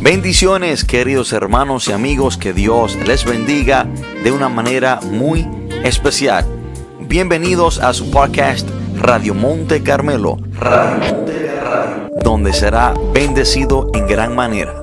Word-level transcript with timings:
Bendiciones 0.00 0.84
queridos 0.84 1.32
hermanos 1.32 1.88
y 1.88 1.92
amigos, 1.92 2.36
que 2.36 2.52
Dios 2.52 2.96
les 3.06 3.24
bendiga 3.24 3.86
de 4.22 4.30
una 4.30 4.48
manera 4.50 5.00
muy 5.00 5.48
especial. 5.84 6.44
Bienvenidos 7.00 7.78
a 7.78 7.94
su 7.94 8.10
podcast 8.10 8.68
Radio 8.96 9.34
Monte 9.34 9.82
Carmelo, 9.82 10.36
donde 12.22 12.52
será 12.52 12.94
bendecido 13.14 13.90
en 13.94 14.06
gran 14.06 14.34
manera. 14.34 14.74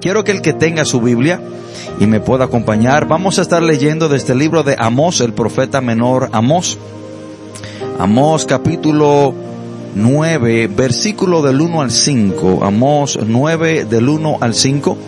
Quiero 0.00 0.24
que 0.24 0.32
el 0.32 0.40
que 0.40 0.54
tenga 0.54 0.86
su 0.86 1.02
Biblia 1.02 1.40
y 2.00 2.06
me 2.06 2.20
pueda 2.20 2.46
acompañar, 2.46 3.06
vamos 3.06 3.38
a 3.38 3.42
estar 3.42 3.62
leyendo 3.62 4.08
desde 4.08 4.32
el 4.32 4.38
libro 4.38 4.62
de 4.62 4.76
Amós, 4.78 5.20
el 5.20 5.34
profeta 5.34 5.82
menor 5.82 6.30
Amós. 6.32 6.78
Amós 7.98 8.46
capítulo 8.46 9.34
9, 9.94 10.68
versículo 10.68 11.42
del 11.42 11.60
1 11.60 11.82
al 11.82 11.90
5. 11.90 12.64
Amós 12.64 13.18
9 13.24 13.84
del 13.84 14.08
1 14.08 14.38
al 14.40 14.54
5. 14.54 14.98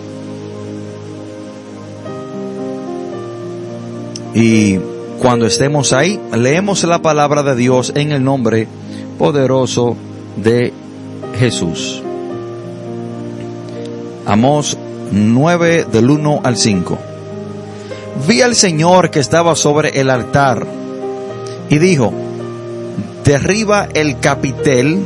Y 4.35 4.79
cuando 5.21 5.47
estemos 5.47 5.93
ahí, 5.93 6.21
leemos 6.33 6.85
la 6.85 7.01
palabra 7.01 7.43
de 7.43 7.57
Dios 7.57 7.93
en 7.97 8.13
el 8.13 8.23
nombre 8.23 8.69
poderoso 9.19 9.97
de 10.37 10.73
Jesús. 11.39 12.03
Amós 14.27 14.77
9 15.11 15.87
del 15.91 16.11
1 16.11 16.41
al 16.45 16.57
5. 16.57 16.99
Vi 18.29 18.43
al 18.43 18.55
Señor 18.55 19.11
que 19.11 19.21
estaba 19.21 19.55
sobre 19.55 20.01
el 20.01 20.11
altar 20.11 20.67
y 21.69 21.79
dijo, 21.79 22.13
derriba 23.27 23.89
el 23.93 24.21
capitel 24.21 25.05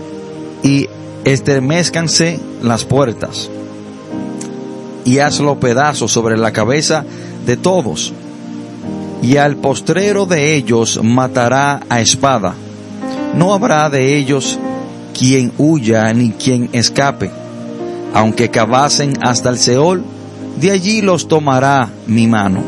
y 0.62 0.88
estremezcanse 1.24 2.38
las 2.62 2.84
puertas. 2.84 3.48
Y 5.06 5.18
hazlo 5.18 5.58
pedazos 5.58 6.12
sobre 6.12 6.36
la 6.36 6.52
cabeza 6.52 7.04
de 7.46 7.56
todos. 7.56 8.12
Y 9.22 9.38
al 9.38 9.56
postrero 9.56 10.26
de 10.26 10.54
ellos 10.54 11.00
matará 11.02 11.80
a 11.88 12.00
espada. 12.00 12.54
No 13.34 13.54
habrá 13.54 13.88
de 13.88 14.16
ellos 14.18 14.58
quien 15.18 15.52
huya 15.56 16.12
ni 16.12 16.30
quien 16.30 16.68
escape. 16.72 17.30
Aunque 18.12 18.50
cavasen 18.50 19.14
hasta 19.22 19.48
el 19.48 19.58
Seol 19.58 20.04
de 20.60 20.70
allí 20.70 21.00
los 21.00 21.26
tomará 21.26 21.88
mi 22.06 22.26
mano. 22.26 22.62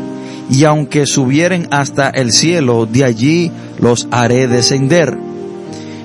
Y 0.49 0.63
aunque 0.63 1.05
subieren 1.05 1.67
hasta 1.69 2.09
el 2.09 2.31
cielo 2.31 2.87
de 2.87 3.03
allí 3.03 3.51
los 3.79 4.07
haré 4.11 4.47
descender 4.47 5.32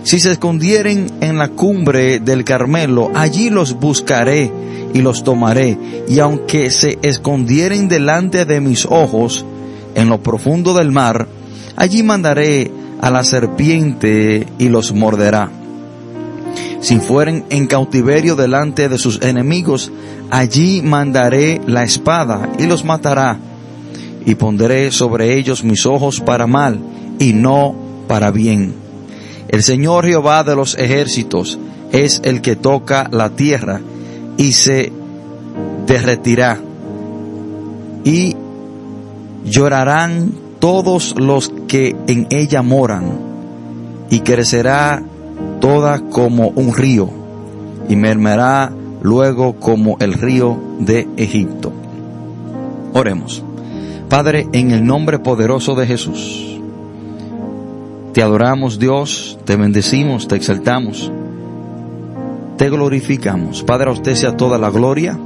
si 0.09 0.20
se 0.20 0.33
escondieren 0.33 1.06
en 1.20 1.37
la 1.37 1.48
cumbre 1.48 2.19
del 2.19 2.42
Carmelo, 2.42 3.11
allí 3.14 3.51
los 3.51 3.75
buscaré 3.75 4.51
y 4.95 5.03
los 5.03 5.23
tomaré. 5.23 5.77
Y 6.09 6.19
aunque 6.20 6.70
se 6.70 6.98
escondieren 7.03 7.89
delante 7.89 8.47
de 8.47 8.59
mis 8.62 8.86
ojos, 8.86 9.45
en 9.95 10.09
lo 10.09 10.23
profundo 10.23 10.73
del 10.73 10.92
mar, 10.92 11.29
allí 11.77 12.03
mandaré 12.03 12.70
a 13.03 13.11
la 13.11 13.23
serpiente 13.23 14.47
y 14.59 14.70
los 14.70 14.95
morderá. 14.95 15.51
Si 16.81 17.01
fueren 17.01 17.45
en 17.51 17.67
cautiverio 17.67 18.34
delante 18.34 18.89
de 18.89 18.97
sus 18.97 19.20
enemigos, 19.20 19.92
allí 20.31 20.81
mandaré 20.81 21.61
la 21.67 21.83
espada 21.83 22.48
y 22.59 22.64
los 22.64 22.83
matará. 22.83 23.36
Y 24.25 24.36
pondré 24.36 24.91
sobre 24.91 25.39
ellos 25.39 25.64
mis 25.64 25.84
ojos 25.84 26.23
para 26.23 26.47
mal 26.47 26.81
y 27.19 27.34
no 27.34 27.75
para 28.09 28.31
bien 28.31 28.88
el 29.49 29.63
Señor 29.63 30.05
Jehová 30.05 30.45
de 30.45 30.55
los 30.55 30.77
ejércitos 30.77 31.59
es 31.91 32.21
el 32.25 32.43
que 32.43 32.55
toca 32.55 33.09
la 33.11 33.31
tierra 33.31 33.81
y 34.37 34.53
se 34.53 34.93
derretirá. 35.87 36.59
Y 38.05 38.37
llorarán 39.45 40.33
todos 40.59 41.15
los 41.19 41.53
que 41.67 41.97
en 42.07 42.27
ella 42.31 42.63
moran 42.63 43.20
y 44.11 44.20
crecerá 44.20 45.03
toda 45.61 46.01
como 46.01 46.48
un 46.48 46.75
río 46.75 47.11
y 47.89 47.97
mermerá 47.97 48.70
luego 49.01 49.55
como 49.55 49.97
el 50.01 50.13
río 50.13 50.58
de 50.79 51.08
Egipto. 51.17 51.73
Oremos. 52.92 53.42
Padre, 54.11 54.47
en 54.53 54.73
el 54.73 54.85
nombre 54.85 55.19
poderoso 55.19 55.75
de 55.75 55.87
Jesús 55.87 56.58
te 58.18 58.24
adoramos 58.24 58.80
Dios, 58.80 59.39
te 59.45 59.55
bendecimos, 59.55 60.27
te 60.27 60.34
exaltamos, 60.34 61.12
te 62.56 62.68
glorificamos. 62.68 63.62
Padre, 63.62 63.90
a 63.90 63.92
usted 63.92 64.17
sea 64.17 64.36
toda 64.36 64.58
la 64.58 64.70
gloria, 64.70 65.17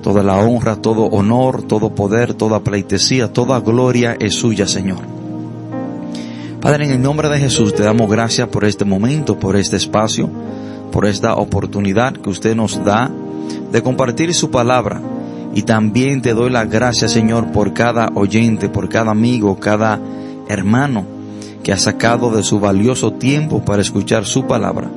toda 0.00 0.22
la 0.22 0.36
honra, 0.36 0.76
todo 0.76 1.06
honor, 1.06 1.64
todo 1.64 1.92
poder, 1.92 2.34
toda 2.34 2.60
pleitesía, 2.60 3.32
toda 3.32 3.58
gloria 3.58 4.16
es 4.20 4.34
suya, 4.34 4.68
Señor. 4.68 5.00
Padre, 6.60 6.84
en 6.84 6.92
el 6.92 7.02
nombre 7.02 7.28
de 7.28 7.40
Jesús 7.40 7.74
te 7.74 7.82
damos 7.82 8.08
gracias 8.08 8.46
por 8.46 8.64
este 8.64 8.84
momento, 8.84 9.36
por 9.36 9.56
este 9.56 9.74
espacio, 9.74 10.30
por 10.92 11.06
esta 11.06 11.34
oportunidad 11.34 12.12
que 12.12 12.30
usted 12.30 12.54
nos 12.54 12.84
da 12.84 13.10
de 13.72 13.82
compartir 13.82 14.32
su 14.34 14.52
palabra. 14.52 15.02
Y 15.52 15.62
también 15.62 16.22
te 16.22 16.32
doy 16.32 16.50
la 16.50 16.64
gracias, 16.64 17.10
Señor, 17.10 17.50
por 17.50 17.72
cada 17.72 18.12
oyente, 18.14 18.68
por 18.68 18.88
cada 18.88 19.10
amigo, 19.10 19.58
cada 19.58 19.98
hermano 20.46 21.14
que 21.64 21.72
ha 21.72 21.78
sacado 21.78 22.30
de 22.30 22.42
su 22.42 22.60
valioso 22.60 23.14
tiempo 23.14 23.64
para 23.64 23.80
escuchar 23.80 24.26
su 24.26 24.46
palabra. 24.46 24.90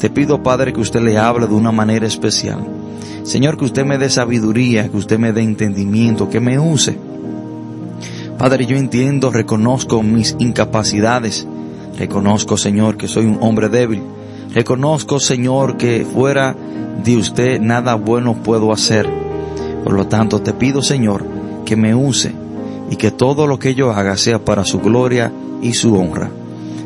Te 0.00 0.10
pido, 0.10 0.42
Padre, 0.42 0.72
que 0.72 0.80
usted 0.80 1.00
le 1.00 1.16
hable 1.16 1.46
de 1.46 1.54
una 1.54 1.70
manera 1.70 2.06
especial. 2.06 2.58
Señor, 3.22 3.56
que 3.56 3.64
usted 3.64 3.84
me 3.84 3.98
dé 3.98 4.10
sabiduría, 4.10 4.88
que 4.88 4.96
usted 4.96 5.18
me 5.18 5.32
dé 5.32 5.42
entendimiento, 5.42 6.28
que 6.28 6.40
me 6.40 6.58
use. 6.58 6.98
Padre, 8.36 8.66
yo 8.66 8.76
entiendo, 8.76 9.30
reconozco 9.30 10.02
mis 10.02 10.34
incapacidades. 10.40 11.46
Reconozco, 11.96 12.56
Señor, 12.56 12.96
que 12.96 13.06
soy 13.06 13.26
un 13.26 13.38
hombre 13.40 13.68
débil. 13.68 14.02
Reconozco, 14.52 15.20
Señor, 15.20 15.76
que 15.76 16.04
fuera 16.04 16.56
de 17.04 17.16
usted 17.16 17.60
nada 17.60 17.94
bueno 17.94 18.34
puedo 18.42 18.72
hacer. 18.72 19.08
Por 19.84 19.92
lo 19.92 20.08
tanto, 20.08 20.42
te 20.42 20.52
pido, 20.52 20.82
Señor, 20.82 21.24
que 21.64 21.76
me 21.76 21.94
use 21.94 22.32
y 22.90 22.96
que 22.96 23.12
todo 23.12 23.46
lo 23.46 23.60
que 23.60 23.76
yo 23.76 23.92
haga 23.92 24.16
sea 24.16 24.44
para 24.44 24.64
su 24.64 24.80
gloria 24.80 25.32
y 25.62 25.74
su 25.74 25.94
honra. 25.94 26.30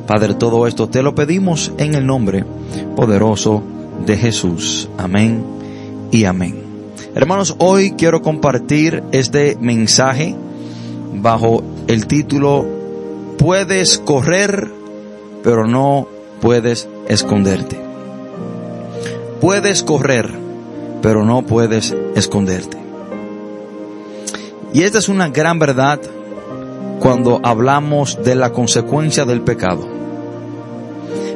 Padre, 0.07 0.35
todo 0.35 0.67
esto 0.67 0.89
te 0.89 1.03
lo 1.03 1.15
pedimos 1.15 1.73
en 1.79 1.95
el 1.95 2.07
nombre 2.07 2.45
poderoso 2.97 3.63
de 4.05 4.17
Jesús. 4.17 4.89
Amén 4.99 5.45
y 6.11 6.25
amén. 6.25 6.63
Hermanos, 7.15 7.57
hoy 7.59 7.93
quiero 7.93 8.23
compartir 8.23 9.03
este 9.13 9.57
mensaje 9.61 10.35
bajo 11.15 11.63
el 11.87 12.07
título 12.07 12.67
Puedes 13.39 13.99
correr, 13.99 14.71
pero 15.43 15.67
no 15.67 16.07
puedes 16.41 16.89
esconderte. 17.09 17.81
Puedes 19.41 19.83
correr, 19.83 20.31
pero 21.03 21.25
no 21.25 21.43
puedes 21.43 21.95
esconderte. 22.15 22.79
Y 24.73 24.83
esta 24.83 24.99
es 24.99 25.09
una 25.09 25.29
gran 25.29 25.59
verdad 25.59 26.01
cuando 27.03 27.41
hablamos 27.43 28.23
de 28.23 28.37
la 28.37 28.53
consecuencia 28.53 29.25
del 29.25 29.41
pecado. 29.41 29.85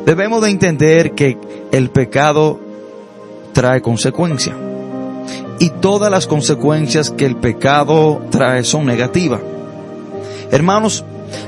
Debemos 0.04 0.40
de 0.42 0.50
entender 0.50 1.10
que 1.10 1.36
el 1.72 1.90
pecado 1.90 2.60
trae 3.52 3.82
consecuencia. 3.82 4.54
Y 5.58 5.70
todas 5.70 6.08
las 6.08 6.28
consecuencias 6.28 7.10
que 7.10 7.26
el 7.26 7.34
pecado 7.34 8.22
trae 8.30 8.62
son 8.62 8.86
negativas. 8.86 9.40
Hermanos, 10.52 11.04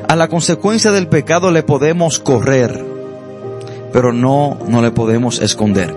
a 0.08 0.16
la 0.16 0.26
consecuencia 0.26 0.90
del 0.90 1.06
pecado 1.06 1.52
le 1.52 1.62
podemos 1.62 2.18
correr, 2.18 2.84
pero 3.92 4.12
no, 4.12 4.58
no 4.66 4.82
le 4.82 4.90
podemos 4.90 5.40
esconder. 5.40 5.94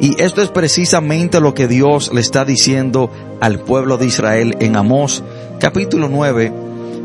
Y 0.00 0.20
esto 0.22 0.40
es 0.40 0.48
precisamente 0.48 1.38
lo 1.38 1.52
que 1.52 1.68
Dios 1.68 2.14
le 2.14 2.22
está 2.22 2.46
diciendo 2.46 3.10
al 3.40 3.58
pueblo 3.58 3.98
de 3.98 4.06
Israel 4.06 4.56
en 4.60 4.76
Amós 4.76 5.22
capítulo 5.62 6.08
9, 6.08 6.52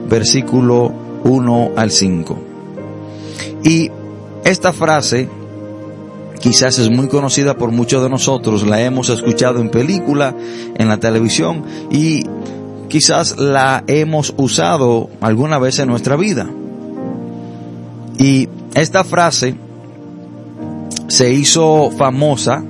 versículo 0.09 0.91
1 1.23 1.71
al 1.75 1.91
5. 1.91 2.39
Y 3.63 3.91
esta 4.43 4.73
frase 4.73 5.29
quizás 6.39 6.79
es 6.79 6.89
muy 6.89 7.07
conocida 7.07 7.55
por 7.55 7.69
muchos 7.69 8.01
de 8.01 8.09
nosotros, 8.09 8.65
la 8.65 8.81
hemos 8.81 9.11
escuchado 9.11 9.61
en 9.61 9.69
película, 9.69 10.35
en 10.73 10.87
la 10.87 10.97
televisión 10.97 11.65
y 11.91 12.23
quizás 12.89 13.37
la 13.37 13.83
hemos 13.85 14.33
usado 14.37 15.11
alguna 15.21 15.59
vez 15.59 15.77
en 15.77 15.89
nuestra 15.89 16.15
vida. 16.15 16.49
Y 18.17 18.49
esta 18.73 19.03
frase 19.03 19.53
se 21.09 21.31
hizo 21.31 21.91
famosa 21.91 22.63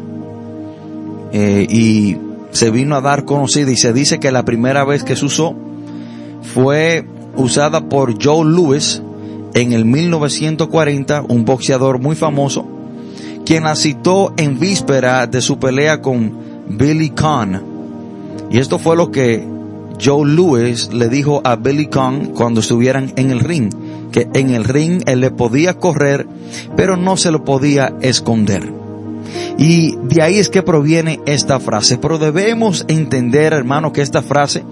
eh, 1.32 1.66
y 1.70 2.18
se 2.52 2.72
vino 2.72 2.98
a 2.98 3.02
dar 3.02 3.24
conocida 3.24 3.72
y 3.72 3.78
se 3.78 3.94
dice 3.94 4.20
que 4.20 4.34
la 4.34 4.44
primera 4.44 4.84
vez 4.84 5.06
que 5.06 5.16
se 5.16 5.24
usó 5.24 5.56
fue 6.54 7.06
usada 7.36 7.88
por 7.90 8.24
Joe 8.24 8.46
Louis 8.46 9.02
en 9.54 9.74
el 9.74 9.86
1940, 9.86 11.24
un 11.28 11.46
boxeador 11.46 12.00
muy 12.00 12.16
famoso 12.16 12.78
quien 13.48 13.64
la 13.64 13.78
citó 13.78 14.34
en 14.36 14.60
víspera 14.60 15.26
de 15.26 15.42
su 15.42 15.58
pelea 15.58 16.02
con 16.02 16.34
Billy 16.68 17.12
Kahn. 17.12 17.64
Y 18.52 18.58
esto 18.58 18.78
fue 18.78 18.98
lo 18.98 19.10
que 19.10 19.42
Joe 20.04 20.30
Lewis 20.30 20.92
le 20.92 21.08
dijo 21.08 21.40
a 21.46 21.56
Billy 21.56 21.88
Kahn 21.88 22.34
cuando 22.36 22.60
estuvieran 22.60 23.14
en 23.16 23.32
el 23.32 23.40
ring, 23.40 23.72
que 24.12 24.28
en 24.34 24.50
el 24.50 24.66
ring 24.66 25.02
él 25.06 25.22
le 25.22 25.32
podía 25.32 25.76
correr, 25.76 26.28
pero 26.76 26.98
no 26.98 27.16
se 27.16 27.32
lo 27.32 27.46
podía 27.46 27.94
esconder. 28.02 28.77
Y 29.58 29.96
de 30.04 30.22
ahí 30.22 30.38
es 30.38 30.50
que 30.50 30.62
proviene 30.62 31.20
esta 31.26 31.60
frase. 31.60 31.98
Pero 31.98 32.20
debemos 32.20 32.86
entender, 32.88 33.54
hermano, 33.54 33.92
que 33.92 34.02
esta 34.02 34.22
frase 34.22 34.64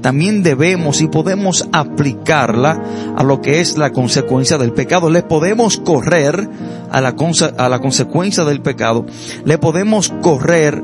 también 0.00 0.42
debemos 0.42 1.02
y 1.02 1.08
podemos 1.08 1.68
aplicarla 1.72 2.82
a 3.16 3.22
lo 3.22 3.42
que 3.42 3.60
es 3.60 3.76
la 3.76 3.92
consecuencia 3.92 4.56
del 4.56 4.72
pecado. 4.72 5.10
Le 5.10 5.22
podemos 5.22 5.76
correr 5.76 6.48
a 6.90 7.00
la, 7.02 7.14
a 7.58 7.68
la 7.68 7.78
consecuencia 7.80 8.44
del 8.44 8.62
pecado. 8.62 9.04
Le 9.44 9.58
podemos 9.58 10.10
correr, 10.22 10.82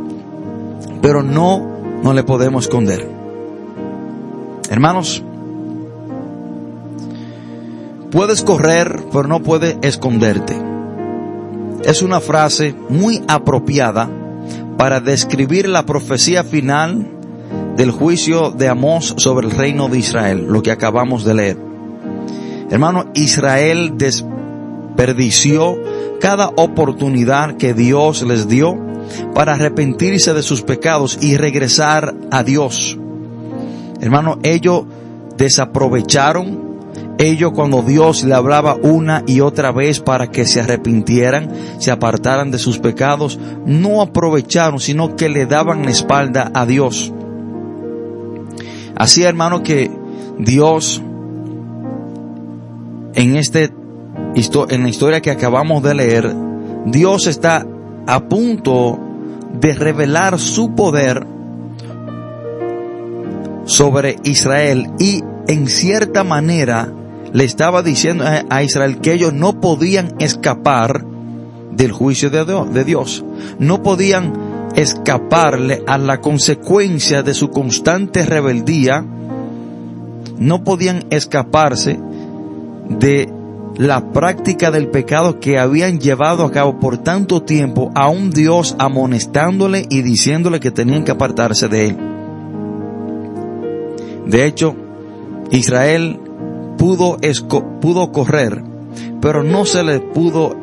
pero 1.01 1.23
no, 1.23 1.67
no 2.03 2.13
le 2.13 2.25
podemos 2.25 2.65
esconder. 2.65 3.09
Hermanos, 4.69 5.23
puedes 8.11 8.43
correr, 8.43 9.03
pero 9.11 9.27
no 9.29 9.43
puedes 9.43 9.79
esconderte 9.81 10.76
es 11.87 12.03
una 12.03 12.21
frase 12.21 12.75
muy 12.89 13.23
apropiada 13.29 14.11
para 14.77 14.99
describir 14.99 15.69
la 15.69 15.87
profecía 15.87 16.43
final 16.43 17.07
del 17.77 17.93
juicio 17.93 18.51
de 18.51 18.69
Amós 18.69 19.15
sobre 19.19 19.47
el 19.47 19.53
reino 19.53 19.89
de 19.89 19.99
Israel, 20.01 20.47
lo 20.49 20.63
que 20.63 20.73
acabamos 20.73 21.25
de 21.25 21.35
leer. 21.35 21.59
Hermano, 22.71 23.05
Israel 23.15 23.93
desperdició 23.97 25.79
cada 26.21 26.49
oportunidad 26.57 27.57
que 27.57 27.73
Dios 27.73 28.23
les 28.23 28.49
dio 28.49 28.77
para 29.33 29.55
arrepentirse 29.55 30.35
de 30.35 30.43
sus 30.43 30.63
pecados 30.63 31.17
y 31.21 31.37
regresar 31.37 32.17
a 32.33 32.43
Dios. 32.43 32.99
Hermano, 34.01 34.41
ellos 34.43 34.83
desaprovecharon 35.37 36.66
ellos 37.19 37.53
cuando 37.55 37.83
Dios 37.83 38.25
le 38.25 38.35
hablaba 38.35 38.77
una 38.83 39.23
y 39.27 39.41
otra 39.41 39.73
vez 39.73 40.01
para 40.01 40.31
que 40.31 40.45
se 40.45 40.61
arrepintieran, 40.61 41.51
se 41.79 41.91
apartaran 41.91 42.51
de 42.51 42.59
sus 42.59 42.79
pecados, 42.79 43.39
no 43.65 44.03
aprovecharon, 44.03 44.81
sino 44.81 45.17
que 45.17 45.29
le 45.29 45.47
daban 45.47 45.85
la 45.85 45.91
espalda 45.91 46.51
a 46.55 46.67
Dios. 46.67 47.13
Así 48.97 49.23
hermano 49.23 49.63
que 49.63 49.91
Dios 50.39 51.03
en 53.15 53.37
este 53.37 53.73
en 54.69 54.83
la 54.83 54.89
historia 54.89 55.23
que 55.23 55.31
acabamos 55.31 55.83
de 55.83 55.95
leer, 55.95 56.35
Dios 56.85 57.27
está 57.27 57.67
a 58.07 58.21
punto 58.29 58.99
de 59.59 59.75
revelar 59.75 60.39
su 60.39 60.75
poder 60.75 61.27
sobre 63.65 64.17
Israel 64.25 64.91
y 64.99 65.23
en 65.49 65.67
cierta 65.69 66.23
manera 66.23 66.93
le 67.37 67.45
estaba 67.45 67.83
diciendo 67.83 68.25
a 68.49 68.63
Israel 68.63 68.99
que 69.03 69.13
ellos 69.13 69.35
no 69.35 69.61
podían 69.61 70.15
escapar 70.21 71.05
del 71.71 71.93
juicio 71.93 72.31
de 72.31 72.83
Dios. 72.83 73.27
No 73.59 73.83
podían 73.83 74.33
escaparle 74.75 75.83
a 75.87 75.99
la 75.99 76.23
consecuencia 76.23 77.23
de 77.23 77.35
su 77.35 77.51
constante 77.51 78.25
rebeldía. 78.25 79.05
No 80.39 80.65
podían 80.65 81.05
escaparse 81.11 82.01
de 82.89 83.31
la 83.77 84.13
práctica 84.13 84.71
del 84.71 84.89
pecado 84.89 85.39
que 85.39 85.59
habían 85.59 86.01
llevado 86.01 86.43
a 86.43 86.51
cabo 86.51 86.81
por 86.81 86.97
tanto 86.97 87.43
tiempo 87.43 87.91
a 87.95 88.09
un 88.09 88.31
Dios 88.31 88.75
amonestándole 88.79 89.85
y 89.91 90.01
diciéndole 90.01 90.59
que 90.59 90.71
tenían 90.71 91.05
que 91.05 91.13
apartarse 91.13 91.69
de 91.69 91.89
él. 91.89 91.97
De 94.25 94.47
hecho, 94.47 94.75
Israel 95.51 96.21
pudo, 96.77 97.19
pudo 97.81 98.13
correr, 98.13 98.63
pero 99.21 99.43
no 99.43 99.65
se 99.65 99.83
le 99.83 100.01
pudo 100.01 100.57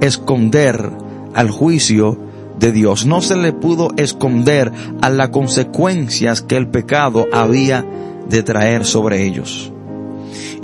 esconder 0.00 0.90
al 1.34 1.50
juicio 1.50 2.18
de 2.58 2.72
Dios. 2.72 3.06
No 3.06 3.20
se 3.20 3.36
le 3.36 3.52
pudo 3.52 3.90
esconder 3.96 4.72
a 5.00 5.10
las 5.10 5.30
consecuencias 5.30 6.42
que 6.42 6.56
el 6.56 6.68
pecado 6.68 7.26
había 7.32 7.84
de 8.28 8.42
traer 8.42 8.84
sobre 8.84 9.24
ellos. 9.24 9.72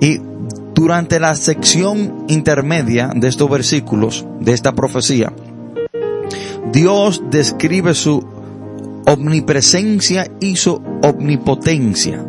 Y 0.00 0.20
durante 0.74 1.20
la 1.20 1.34
sección 1.34 2.24
intermedia 2.28 3.10
de 3.14 3.28
estos 3.28 3.50
versículos, 3.50 4.26
de 4.40 4.52
esta 4.52 4.72
profecía, 4.72 5.32
Dios 6.72 7.22
describe 7.30 7.94
su 7.94 8.24
omnipresencia 9.06 10.30
y 10.40 10.56
su 10.56 10.80
omnipotencia. 11.02 12.24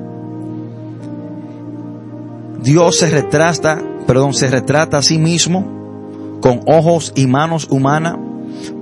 Dios 2.61 2.97
se 2.99 3.09
retrata, 3.09 3.81
perdón, 4.05 4.33
se 4.33 4.47
retrata 4.47 4.97
a 4.99 5.01
sí 5.01 5.17
mismo 5.17 6.39
con 6.41 6.61
ojos 6.65 7.11
y 7.15 7.27
manos 7.27 7.67
humanas 7.69 8.17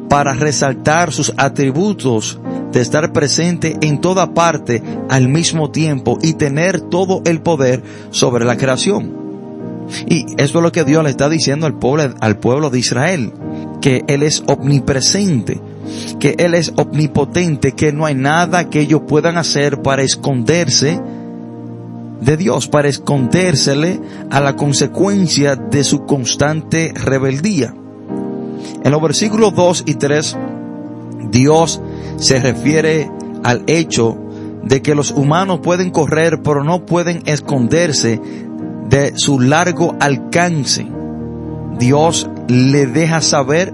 para 0.10 0.34
resaltar 0.34 1.14
sus 1.14 1.34
atributos 1.38 2.40
de 2.72 2.82
estar 2.82 3.14
presente 3.14 3.78
en 3.82 4.02
toda 4.02 4.34
parte 4.34 4.84
al 5.10 5.28
mismo 5.28 5.72
tiempo 5.72 6.18
y 6.22 6.34
tener 6.34 6.82
todo 6.82 7.22
el 7.26 7.42
poder 7.42 7.84
sobre 8.12 8.46
la 8.46 8.58
creación. 8.58 9.18
Y 10.08 10.26
esto 10.38 10.60
es 10.60 10.64
lo 10.64 10.72
que 10.72 10.84
Dios 10.84 11.04
le 11.04 11.10
está 11.10 11.30
diciendo 11.30 11.66
al 11.66 11.78
pueblo, 11.78 12.14
al 12.20 12.38
pueblo 12.38 12.70
de 12.70 12.80
Israel, 12.80 13.34
que 13.82 14.04
Él 14.08 14.24
es 14.24 14.44
omnipresente, 14.48 15.60
que 16.20 16.36
Él 16.38 16.54
es 16.54 16.74
omnipotente, 16.76 17.72
que 17.72 17.92
no 17.92 18.06
hay 18.06 18.16
nada 18.16 18.70
que 18.70 18.82
ellos 18.82 19.02
puedan 19.08 19.38
hacer 19.38 19.82
para 19.82 20.04
esconderse 20.04 21.00
de 22.22 22.38
Dios 22.38 22.68
para 22.68 22.88
escondérsele 22.88 24.00
a 24.30 24.40
la 24.40 24.56
consecuencia 24.56 25.56
de 25.56 25.84
su 25.84 26.06
constante 26.06 26.94
rebeldía. 26.94 27.74
En 28.84 28.92
los 28.92 29.02
versículos 29.02 29.54
2 29.56 29.84
y 29.86 29.96
3, 29.96 30.38
Dios 31.32 31.82
se 32.18 32.40
refiere 32.40 33.10
al 33.44 33.64
hecho 33.68 34.18
de 34.64 34.82
que 34.82 34.96
los 34.96 35.12
humanos 35.12 35.60
pueden 35.64 35.90
correr 35.90 36.42
pero 36.44 36.64
no 36.64 36.86
pueden 36.86 37.24
esconderse 37.26 38.20
de 38.90 39.14
su 39.16 39.40
largo 39.40 39.96
alcance. 40.00 40.88
Dios 41.78 42.30
le 42.48 42.88
deja 42.88 43.22
saber 43.22 43.74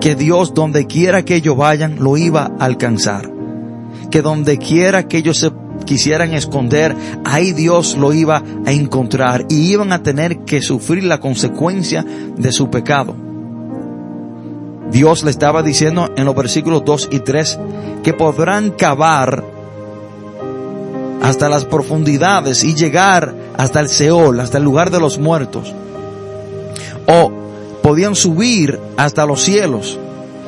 que 0.00 0.14
Dios 0.16 0.54
donde 0.54 0.86
quiera 0.86 1.24
que 1.24 1.36
ellos 1.36 1.56
vayan 1.56 1.96
lo 2.00 2.16
iba 2.16 2.52
a 2.58 2.64
alcanzar. 2.64 3.30
Que 4.10 4.22
donde 4.22 4.58
quiera 4.58 5.06
que 5.06 5.18
ellos 5.18 5.38
se 5.38 5.50
quisieran 5.84 6.34
esconder, 6.34 6.94
ahí 7.24 7.52
Dios 7.52 7.96
lo 7.96 8.12
iba 8.12 8.42
a 8.64 8.72
encontrar 8.72 9.46
y 9.48 9.72
iban 9.72 9.92
a 9.92 10.02
tener 10.02 10.40
que 10.40 10.62
sufrir 10.62 11.04
la 11.04 11.20
consecuencia 11.20 12.04
de 12.36 12.52
su 12.52 12.70
pecado. 12.70 13.14
Dios 14.90 15.22
le 15.22 15.30
estaba 15.30 15.62
diciendo 15.62 16.10
en 16.16 16.26
los 16.26 16.34
versículos 16.34 16.84
2 16.84 17.08
y 17.12 17.20
3 17.20 17.58
que 18.02 18.12
podrán 18.12 18.70
cavar 18.70 19.42
hasta 21.22 21.48
las 21.48 21.64
profundidades 21.64 22.62
y 22.64 22.74
llegar 22.74 23.34
hasta 23.56 23.80
el 23.80 23.88
Seol, 23.88 24.40
hasta 24.40 24.58
el 24.58 24.64
lugar 24.64 24.90
de 24.90 25.00
los 25.00 25.18
muertos. 25.18 25.72
O 27.06 27.32
podían 27.82 28.14
subir 28.14 28.78
hasta 28.96 29.24
los 29.24 29.42
cielos 29.42 29.98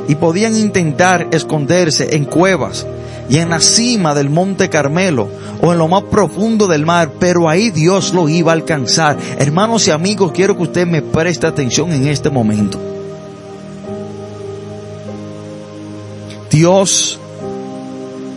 y 0.08 0.16
podían 0.16 0.56
intentar 0.56 1.28
esconderse 1.30 2.14
en 2.16 2.24
cuevas 2.24 2.86
y 3.28 3.38
en 3.38 3.50
la 3.50 3.60
cima 3.60 4.14
del 4.14 4.30
monte 4.30 4.68
Carmelo 4.68 5.28
o 5.60 5.72
en 5.72 5.78
lo 5.78 5.88
más 5.88 6.04
profundo 6.04 6.66
del 6.66 6.84
mar, 6.84 7.12
pero 7.18 7.48
ahí 7.48 7.70
Dios 7.70 8.12
lo 8.12 8.28
iba 8.28 8.52
a 8.52 8.54
alcanzar. 8.54 9.16
Hermanos 9.38 9.88
y 9.88 9.90
amigos, 9.90 10.32
quiero 10.32 10.56
que 10.56 10.64
usted 10.64 10.86
me 10.86 11.02
preste 11.02 11.46
atención 11.46 11.92
en 11.92 12.06
este 12.06 12.30
momento. 12.30 12.78
Dios, 16.50 17.18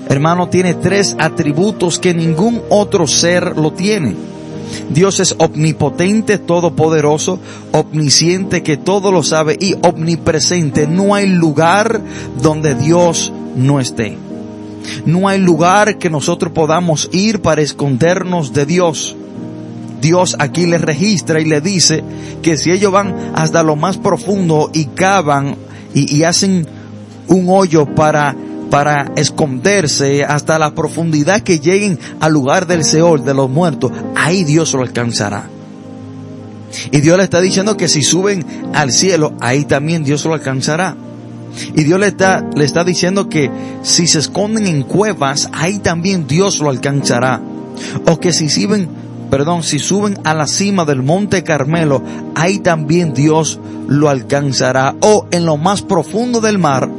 hermano, 0.09 0.49
tiene 0.49 0.73
tres 0.73 1.15
atributos 1.19 1.99
que 1.99 2.13
ningún 2.13 2.61
otro 2.69 3.05
ser 3.07 3.57
lo 3.57 3.73
tiene. 3.73 4.15
Dios 4.89 5.19
es 5.19 5.35
omnipotente, 5.37 6.37
todopoderoso, 6.37 7.39
omnisciente, 7.71 8.63
que 8.63 8.77
todo 8.77 9.11
lo 9.11 9.23
sabe 9.23 9.57
y 9.59 9.75
omnipresente. 9.83 10.87
No 10.87 11.13
hay 11.13 11.27
lugar 11.27 12.01
donde 12.41 12.75
Dios 12.75 13.31
no 13.55 13.79
esté. 13.79 14.17
No 15.05 15.27
hay 15.27 15.39
lugar 15.39 15.97
que 15.97 16.09
nosotros 16.09 16.51
podamos 16.53 17.09
ir 17.11 17.41
para 17.41 17.61
escondernos 17.61 18.53
de 18.53 18.65
Dios. 18.65 19.15
Dios 20.01 20.35
aquí 20.39 20.65
le 20.65 20.77
registra 20.77 21.39
y 21.39 21.45
le 21.45 21.61
dice 21.61 22.03
que 22.41 22.57
si 22.57 22.71
ellos 22.71 22.91
van 22.91 23.31
hasta 23.35 23.63
lo 23.63 23.75
más 23.75 23.97
profundo 23.97 24.69
y 24.73 24.85
cavan 24.85 25.55
y, 25.93 26.23
hacen 26.23 26.67
un 27.27 27.49
hoyo 27.49 27.85
para 27.95 28.35
para 28.69 29.13
esconderse 29.15 30.25
hasta 30.25 30.59
la 30.59 30.75
profundidad 30.75 31.41
que 31.41 31.59
lleguen 31.59 31.97
al 32.19 32.33
lugar 32.33 32.67
del 32.67 32.83
Seol 32.83 33.23
de 33.23 33.33
los 33.33 33.49
muertos, 33.49 33.93
ahí 34.13 34.43
Dios 34.43 34.73
lo 34.73 34.81
alcanzará. 34.81 35.47
Y 36.91 36.99
Dios 36.99 37.17
le 37.17 37.23
está 37.23 37.39
diciendo 37.39 37.77
que 37.77 37.87
si 37.87 38.03
suben 38.03 38.45
al 38.73 38.91
cielo, 38.91 39.33
ahí 39.39 39.63
también 39.63 40.03
Dios 40.03 40.25
lo 40.25 40.33
alcanzará. 40.33 40.97
Y 41.75 41.83
Dios 41.83 41.99
le 41.99 42.07
está, 42.07 42.45
le 42.55 42.65
está 42.65 42.83
diciendo 42.83 43.29
que 43.29 43.49
si 43.81 44.07
se 44.07 44.19
esconden 44.19 44.67
en 44.67 44.83
cuevas, 44.83 45.49
ahí 45.53 45.79
también 45.79 46.27
Dios 46.27 46.59
lo 46.59 46.69
alcanzará. 46.69 47.41
O 48.05 48.19
que 48.19 48.33
si 48.33 48.49
suben, 48.49 48.89
perdón, 49.29 49.63
si 49.63 49.79
suben 49.79 50.17
a 50.23 50.33
la 50.33 50.47
cima 50.47 50.85
del 50.85 51.03
monte 51.03 51.43
Carmelo, 51.43 52.03
ahí 52.35 52.59
también 52.59 53.13
Dios 53.13 53.59
lo 53.87 54.09
alcanzará. 54.09 54.95
O 55.01 55.27
en 55.31 55.45
lo 55.45 55.57
más 55.57 55.81
profundo 55.81 56.41
del 56.41 56.57
mar, 56.57 56.89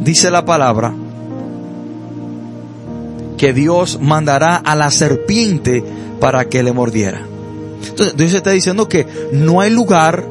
dice 0.00 0.30
la 0.30 0.44
palabra, 0.44 0.94
que 3.36 3.52
Dios 3.52 3.98
mandará 4.00 4.56
a 4.56 4.74
la 4.74 4.90
serpiente 4.90 5.84
para 6.20 6.46
que 6.46 6.62
le 6.62 6.72
mordiera. 6.72 7.22
Entonces 7.88 8.16
Dios 8.16 8.34
está 8.34 8.50
diciendo 8.50 8.88
que 8.88 9.06
no 9.32 9.60
hay 9.60 9.70
lugar, 9.70 10.24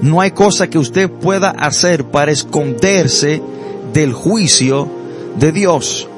no 0.00 0.20
hay 0.20 0.30
cosa 0.30 0.68
que 0.68 0.78
usted 0.78 1.10
pueda 1.10 1.50
hacer 1.50 2.04
para 2.04 2.30
esconderse 2.30 3.42
del 3.92 4.12
juicio 4.12 4.88
de 5.38 5.52
Dios. 5.52 6.08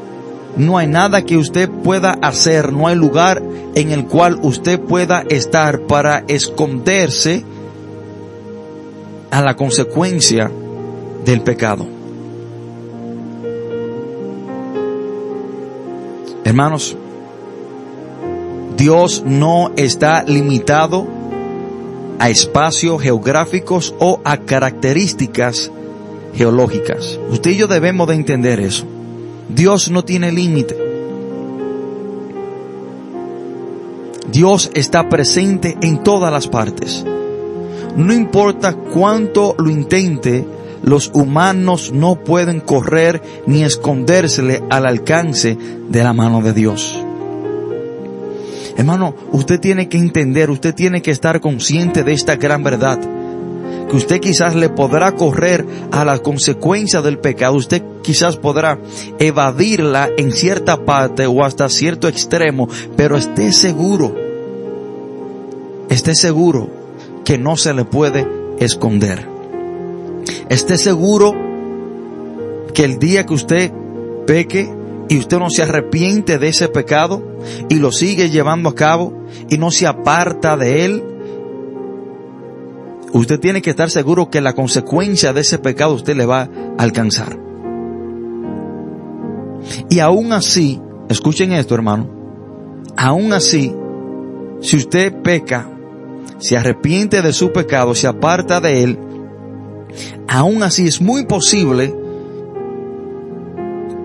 No 0.57 0.77
hay 0.79 0.87
nada 0.87 1.23
que 1.23 1.37
usted 1.37 1.71
pueda 1.71 2.11
hacer, 2.23 2.73
no 2.73 2.89
hay 2.89 2.97
lugar 2.97 3.43
en 3.75 3.93
el 3.93 4.07
cual 4.07 4.39
usted 4.43 4.81
pueda 4.81 5.23
estar 5.29 5.83
para 5.83 6.25
esconderse 6.27 7.45
a 9.31 9.43
la 9.43 9.55
consecuencia 9.55 10.51
del 11.25 11.43
pecado. 11.43 11.87
Hermanos, 16.45 16.97
Dios 18.77 19.23
no 19.25 19.71
está 19.77 20.25
limitado 20.25 21.20
a 22.21 22.29
espacios 22.29 23.01
geográficos 23.01 23.95
o 23.99 24.21
a 24.25 24.37
características 24.37 25.73
geológicas. 26.35 27.19
Usted 27.31 27.53
y 27.53 27.57
yo 27.57 27.67
debemos 27.67 28.07
de 28.09 28.15
entender 28.15 28.61
eso. 28.61 28.85
Dios 29.49 29.91
no 29.91 30.05
tiene 30.05 30.31
límite. 30.31 30.77
Dios 34.31 34.71
está 34.75 35.09
presente 35.09 35.79
en 35.81 36.03
todas 36.03 36.31
las 36.31 36.47
partes. 36.47 37.05
No 37.97 38.13
importa 38.13 38.75
cuánto 38.75 39.57
lo 39.59 39.71
intente, 39.71 40.47
los 40.83 41.11
humanos 41.15 41.91
no 41.91 42.17
pueden 42.17 42.61
correr 42.61 43.23
ni 43.47 43.65
escondérsele 43.65 44.63
al 44.69 44.85
alcance 44.85 45.57
de 45.89 46.05
la 46.05 46.13
mano 46.13 46.43
de 46.43 46.53
Dios. 46.53 47.03
Hermano, 48.77 49.15
usted 49.33 49.61
tiene 49.61 49.89
que 49.89 49.99
entender, 49.99 50.51
usted 50.51 50.75
tiene 50.75 51.03
que 51.03 51.11
estar 51.11 51.41
consciente 51.41 52.05
de 52.05 52.13
esta 52.13 52.37
gran 52.37 52.63
verdad. 52.63 52.99
Que 53.89 53.97
usted 53.97 54.21
quizás 54.21 54.55
le 54.55 54.69
podrá 54.69 55.13
correr 55.13 55.67
a 55.91 56.05
la 56.05 56.19
consecuencia 56.21 57.03
del 57.03 57.19
pecado, 57.19 57.57
usted 57.57 57.83
quizás 58.03 58.37
podrá 58.37 58.79
evadirla 59.19 60.09
en 60.17 60.33
cierta 60.33 60.85
parte 60.85 61.27
o 61.27 61.45
hasta 61.45 61.69
cierto 61.69 62.07
extremo, 62.09 62.69
pero 62.97 63.17
esté 63.17 63.53
seguro, 63.53 64.15
esté 65.89 66.15
seguro 66.15 66.71
que 67.25 67.37
no 67.37 67.57
se 67.57 67.75
le 67.75 67.85
puede 67.85 68.27
esconder. 68.61 69.27
Esté 70.49 70.79
seguro 70.79 71.35
que 72.75 72.85
el 72.85 72.99
día 72.99 73.27
que 73.27 73.35
usted 73.35 73.73
peque 74.27 74.80
y 75.11 75.19
usted 75.19 75.41
no 75.41 75.51
se 75.51 75.65
arrepiente 75.65 76.39
de 76.39 76.49
ese 76.49 76.69
pecado 76.69 77.21
y 77.69 77.81
lo 77.81 77.91
sigue 77.91 78.31
llevando 78.31 78.69
a 78.69 78.75
cabo 78.77 79.25
y 79.49 79.59
no 79.59 79.73
se 79.73 79.89
aparta 79.89 80.57
de 80.57 80.85
él, 80.85 81.05
usted 83.13 83.41
tiene 83.41 83.61
que 83.61 83.71
estar 83.71 83.91
seguro 83.91 84.31
que 84.31 84.41
la 84.41 84.53
consecuencia 84.53 85.33
de 85.33 85.41
ese 85.41 85.59
pecado 85.59 85.95
usted 85.95 86.17
le 86.17 86.27
va 86.27 86.43
a 86.43 86.49
alcanzar. 86.79 87.37
Y 89.89 89.99
aún 89.99 90.33
así, 90.33 90.81
escuchen 91.09 91.55
esto 91.55 91.75
hermano, 91.75 92.09
aún 92.97 93.33
así, 93.33 93.75
si 94.61 94.77
usted 94.77 95.13
peca, 95.23 95.69
se 96.39 96.57
arrepiente 96.57 97.21
de 97.21 97.33
su 97.33 97.51
pecado, 97.51 97.97
se 97.97 98.07
aparta 98.07 98.61
de 98.61 98.85
él, 98.85 98.99
aún 100.29 100.63
así 100.63 100.87
es 100.87 101.01
muy 101.01 101.27
posible 101.27 101.97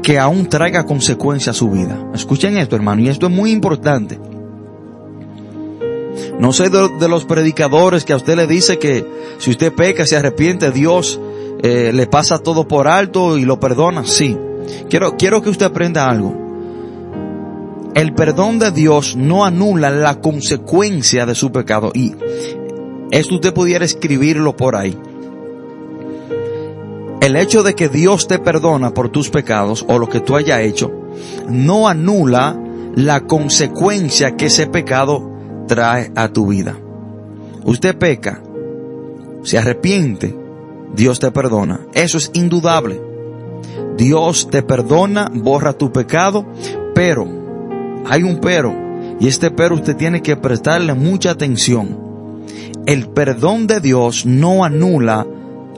que 0.06 0.20
aún 0.20 0.46
traiga 0.46 0.86
consecuencias 0.86 1.56
a 1.56 1.58
su 1.58 1.72
vida. 1.72 1.98
Escuchen 2.14 2.58
esto, 2.58 2.76
hermano, 2.76 3.02
y 3.02 3.10
esto 3.10 3.26
es 3.26 3.32
muy 3.32 3.50
importante. 3.50 4.20
No 6.40 6.54
soy 6.54 6.70
de, 6.70 7.08
los 7.10 7.26
predicadores 7.26 8.06
que 8.06 8.14
a 8.14 8.18
usted 8.18 8.36
le 8.36 8.46
dice 8.46 8.78
que 8.78 9.04
si 9.40 9.50
usted 9.50 9.74
peca, 9.74 10.06
se 10.06 10.16
arrepiente, 10.16 10.70
Dios 10.70 11.20
eh, 11.64 11.90
le 11.92 12.06
pasa 12.06 12.38
todo 12.38 12.68
por 12.68 12.88
alto 12.88 13.40
y 13.40 13.46
lo 13.46 13.60
perdona. 13.60 14.06
Sí. 14.06 14.38
Quiero, 14.92 15.18
quiero 15.18 15.42
que 15.42 15.50
usted 15.50 15.66
aprenda 15.66 16.08
algo. 16.08 16.38
El 17.96 18.14
perdón 18.14 18.60
de 18.60 18.70
Dios 18.70 19.16
no 19.16 19.44
anula 19.44 19.90
la 19.90 20.22
consecuencia 20.22 21.26
de 21.26 21.34
su 21.34 21.52
pecado. 21.52 21.92
Y 21.96 22.14
esto 23.10 23.34
usted 23.34 23.56
pudiera 23.56 23.84
escribirlo 23.84 24.56
por 24.56 24.76
ahí. 24.76 24.96
El 27.26 27.38
hecho 27.38 27.64
de 27.64 27.74
que 27.74 27.90
Dios 27.90 28.28
te 28.28 28.38
perdona 28.38 28.94
por 28.94 29.10
tus 29.10 29.32
pecados 29.32 29.84
o 29.88 29.98
lo 29.98 30.08
que 30.08 30.20
tú 30.20 30.36
hayas 30.36 30.60
hecho, 30.60 30.92
no 31.50 31.88
anula 31.88 32.56
la 32.94 33.22
consecuencia 33.22 34.36
que 34.36 34.46
ese 34.46 34.68
pecado 34.68 35.28
trae 35.68 36.12
a 36.16 36.28
tu 36.28 36.46
vida. 36.46 36.78
Usted 37.64 37.98
peca, 37.98 38.44
se 39.42 39.58
arrepiente, 39.58 40.38
Dios 40.96 41.20
te 41.20 41.32
perdona. 41.32 41.80
Eso 41.96 42.20
es 42.20 42.30
indudable. 42.36 43.02
Dios 43.98 44.48
te 44.52 44.62
perdona, 44.62 45.32
borra 45.34 45.74
tu 45.74 45.92
pecado, 45.92 46.46
pero, 46.94 47.28
hay 48.06 48.22
un 48.22 48.40
pero, 48.40 48.72
y 49.20 49.28
este 49.28 49.50
pero 49.50 49.74
usted 49.74 49.96
tiene 49.96 50.22
que 50.22 50.36
prestarle 50.36 50.94
mucha 50.94 51.32
atención. 51.32 51.98
El 52.86 53.10
perdón 53.10 53.66
de 53.66 53.80
Dios 53.80 54.28
no 54.28 54.64
anula 54.64 55.26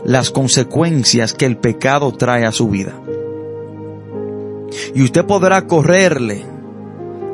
las 0.05 0.31
consecuencias 0.31 1.33
que 1.33 1.45
el 1.45 1.57
pecado 1.57 2.11
trae 2.11 2.45
a 2.45 2.51
su 2.51 2.69
vida. 2.69 2.93
Y 4.93 5.03
usted 5.03 5.25
podrá 5.25 5.65
correrle 5.67 6.45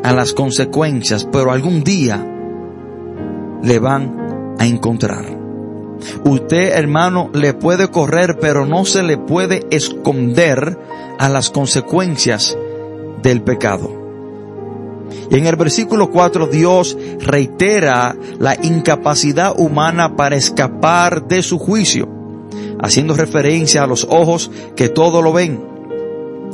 a 0.03 0.13
las 0.13 0.33
consecuencias, 0.33 1.27
pero 1.31 1.51
algún 1.51 1.83
día 1.83 2.25
le 3.63 3.79
van 3.79 4.55
a 4.59 4.65
encontrar. 4.65 5.25
Usted, 6.25 6.73
hermano, 6.77 7.29
le 7.33 7.53
puede 7.53 7.87
correr, 7.89 8.37
pero 8.39 8.65
no 8.65 8.85
se 8.85 9.03
le 9.03 9.17
puede 9.17 9.65
esconder 9.71 10.77
a 11.17 11.29
las 11.29 11.49
consecuencias 11.49 12.57
del 13.21 13.41
pecado. 13.41 14.03
Y 15.29 15.37
en 15.37 15.45
el 15.45 15.55
versículo 15.55 16.09
4 16.11 16.47
Dios 16.47 16.97
reitera 17.19 18.15
la 18.39 18.55
incapacidad 18.61 19.53
humana 19.57 20.15
para 20.15 20.35
escapar 20.35 21.27
de 21.27 21.41
su 21.41 21.59
juicio, 21.59 22.09
haciendo 22.83 23.15
referencia 23.15 23.81
a 23.81 23.87
los 23.87 24.05
ojos 24.09 24.51
que 24.75 24.89
todo 24.89 25.21
lo 25.21 25.33
ven. 25.33 25.59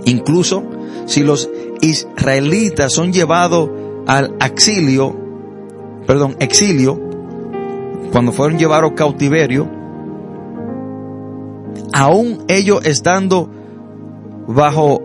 Incluso 0.05 0.63
si 1.05 1.23
los 1.23 1.49
israelitas 1.81 2.93
son 2.93 3.11
llevados 3.11 3.69
al 4.05 4.35
exilio, 4.39 5.15
perdón, 6.05 6.37
exilio, 6.39 7.01
cuando 8.11 8.31
fueron 8.31 8.59
llevados 8.59 8.93
cautiverio, 8.95 9.67
aún 11.93 12.45
ellos 12.47 12.85
estando 12.85 13.49
bajo 14.47 15.01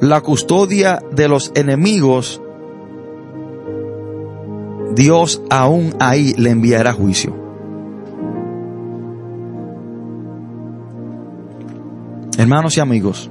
la 0.00 0.20
custodia 0.20 1.02
de 1.10 1.28
los 1.28 1.50
enemigos, 1.56 2.40
Dios 4.94 5.42
aún 5.50 5.94
ahí 5.98 6.34
le 6.34 6.50
enviará 6.50 6.92
juicio. 6.92 7.37
Hermanos 12.38 12.76
y 12.76 12.80
amigos, 12.80 13.28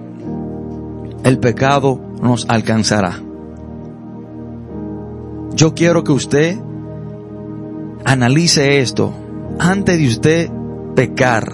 el 1.23 1.39
pecado 1.39 1.97
nos 2.21 2.45
alcanzará. 2.49 3.17
Yo 5.55 5.73
quiero 5.73 6.03
que 6.03 6.11
usted 6.11 6.57
analice 8.03 8.81
esto 8.81 9.13
antes 9.59 9.97
de 9.97 10.07
usted 10.09 10.49
pecar. 10.93 11.53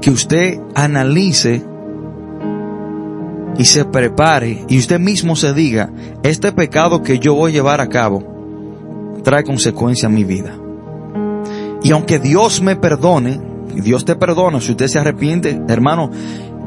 Que 0.00 0.10
usted 0.10 0.58
analice 0.74 1.62
y 3.58 3.66
se 3.66 3.84
prepare 3.84 4.64
y 4.70 4.78
usted 4.78 4.98
mismo 4.98 5.36
se 5.36 5.52
diga, 5.52 5.90
este 6.22 6.50
pecado 6.50 7.02
que 7.02 7.18
yo 7.18 7.34
voy 7.34 7.50
a 7.50 7.54
llevar 7.56 7.82
a 7.82 7.90
cabo 7.90 8.24
trae 9.22 9.44
consecuencia 9.44 10.08
a 10.08 10.10
mi 10.10 10.24
vida. 10.24 10.56
Y 11.82 11.92
aunque 11.92 12.18
Dios 12.18 12.62
me 12.62 12.74
perdone, 12.74 13.51
Dios 13.80 14.04
te 14.04 14.16
perdona, 14.16 14.60
si 14.60 14.72
usted 14.72 14.88
se 14.88 14.98
arrepiente, 14.98 15.60
hermano, 15.68 16.10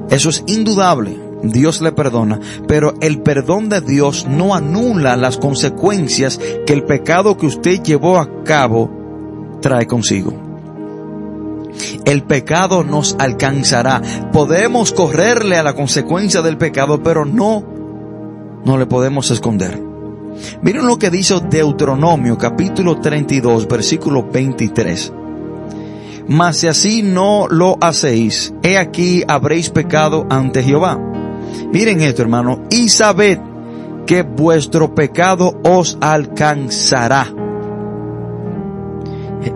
eso 0.10 0.30
es 0.30 0.44
indudable. 0.48 1.26
Dios 1.44 1.82
le 1.82 1.92
perdona, 1.92 2.40
pero 2.68 2.96
el 3.02 3.22
perdón 3.22 3.70
de 3.70 3.82
Dios 3.82 4.26
no 4.28 4.56
anula 4.56 5.16
las 5.16 5.38
consecuencias 5.38 6.40
que 6.66 6.74
el 6.74 6.84
pecado 6.84 7.38
que 7.38 7.46
usted 7.46 7.84
llevó 7.84 8.18
a 8.18 8.44
cabo 8.44 8.90
trae 9.62 9.86
consigo. 9.86 10.34
El 12.06 12.24
pecado 12.24 12.84
nos 12.84 13.16
alcanzará. 13.20 14.02
Podemos 14.32 14.94
correrle 14.94 15.58
a 15.58 15.64
la 15.64 15.74
consecuencia 15.74 16.42
del 16.42 16.58
pecado, 16.58 17.04
pero 17.04 17.26
no, 17.26 17.64
no 18.64 18.78
le 18.78 18.86
podemos 18.86 19.30
esconder. 19.32 19.82
Miren 20.62 20.86
lo 20.86 20.98
que 20.98 21.10
dice 21.10 21.40
Deuteronomio 21.50 22.38
capítulo 22.38 23.00
32 23.00 23.68
versículo 23.68 24.24
23. 24.24 25.14
Mas 26.28 26.58
si 26.58 26.68
así 26.68 27.04
no 27.04 27.48
lo 27.48 27.78
hacéis, 27.82 28.54
he 28.64 28.78
aquí 28.78 29.24
habréis 29.28 29.70
pecado 29.70 30.26
ante 30.30 30.64
Jehová. 30.64 31.00
Miren 31.72 32.02
esto 32.02 32.22
hermano, 32.24 32.64
y 32.70 32.90
sabed 32.90 33.40
que 34.06 34.24
vuestro 34.24 34.96
pecado 34.96 35.60
os 35.64 35.98
alcanzará. 36.02 37.28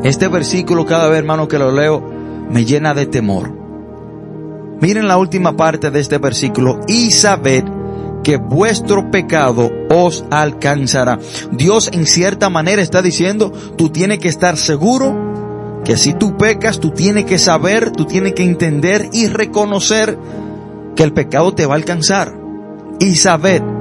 Este 0.04 0.28
versículo 0.28 0.86
cada 0.86 1.10
vez 1.10 1.18
hermano 1.20 1.48
que 1.48 1.58
lo 1.58 1.72
leo 1.72 2.04
me 2.50 2.66
llena 2.66 2.94
de 2.94 3.08
temor. 3.08 3.52
Miren 4.82 5.08
la 5.08 5.18
última 5.18 5.58
parte 5.58 5.92
de 5.92 6.00
este 6.00 6.20
versículo 6.20 6.80
y 6.88 7.12
sabed 7.12 7.64
que 8.24 8.38
vuestro 8.38 9.10
pecado 9.12 9.72
os 9.90 10.24
alcanzará. 10.30 11.20
Dios 11.52 11.90
en 11.92 12.06
cierta 12.06 12.50
manera 12.50 12.82
está 12.82 13.02
diciendo, 13.02 13.52
tú 13.78 13.90
tienes 13.90 14.20
que 14.20 14.30
estar 14.30 14.58
seguro 14.58 15.29
que 15.84 15.98
si 15.98 16.14
tú 16.14 16.38
pecas, 16.38 16.80
tú 16.80 16.92
tienes 16.92 17.26
que 17.26 17.40
saber, 17.40 17.92
tú 17.92 18.06
tienes 18.06 18.34
que 18.34 18.44
entender 18.44 19.10
y 19.12 19.28
reconocer 19.28 20.18
que 20.96 21.04
el 21.04 21.14
pecado 21.14 21.54
te 21.54 21.66
va 21.66 21.74
a 21.74 21.78
alcanzar. 21.78 22.36
Y 23.00 23.16
sabed 23.16 23.79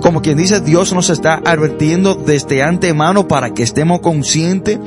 como 0.00 0.22
quien 0.22 0.36
dice, 0.36 0.60
Dios 0.60 0.92
nos 0.92 1.10
está 1.10 1.40
advirtiendo 1.44 2.14
desde 2.14 2.62
antemano 2.62 3.28
para 3.28 3.50
que 3.50 3.62
estemos 3.62 4.00
conscientes, 4.00 4.78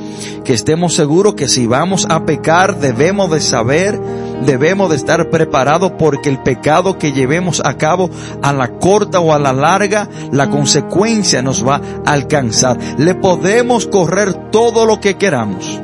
que 0.44 0.54
estemos 0.54 0.94
seguros 0.94 1.34
que 1.34 1.48
si 1.48 1.66
vamos 1.66 2.06
a 2.08 2.24
pecar 2.24 2.78
debemos 2.78 3.30
de 3.30 3.40
saber, 3.40 4.00
debemos 4.44 4.90
de 4.90 4.96
estar 4.96 5.30
preparados 5.30 5.92
porque 5.98 6.28
el 6.28 6.42
pecado 6.42 6.98
que 6.98 7.12
llevemos 7.12 7.62
a 7.64 7.76
cabo 7.76 8.10
a 8.42 8.52
la 8.52 8.78
corta 8.78 9.20
o 9.20 9.32
a 9.32 9.38
la 9.38 9.52
larga, 9.52 10.08
la 10.32 10.48
consecuencia 10.50 11.42
nos 11.42 11.66
va 11.66 11.80
a 12.04 12.12
alcanzar. 12.12 12.78
Le 12.98 13.14
podemos 13.14 13.86
correr 13.86 14.50
todo 14.50 14.86
lo 14.86 15.00
que 15.00 15.16
queramos. 15.16 15.80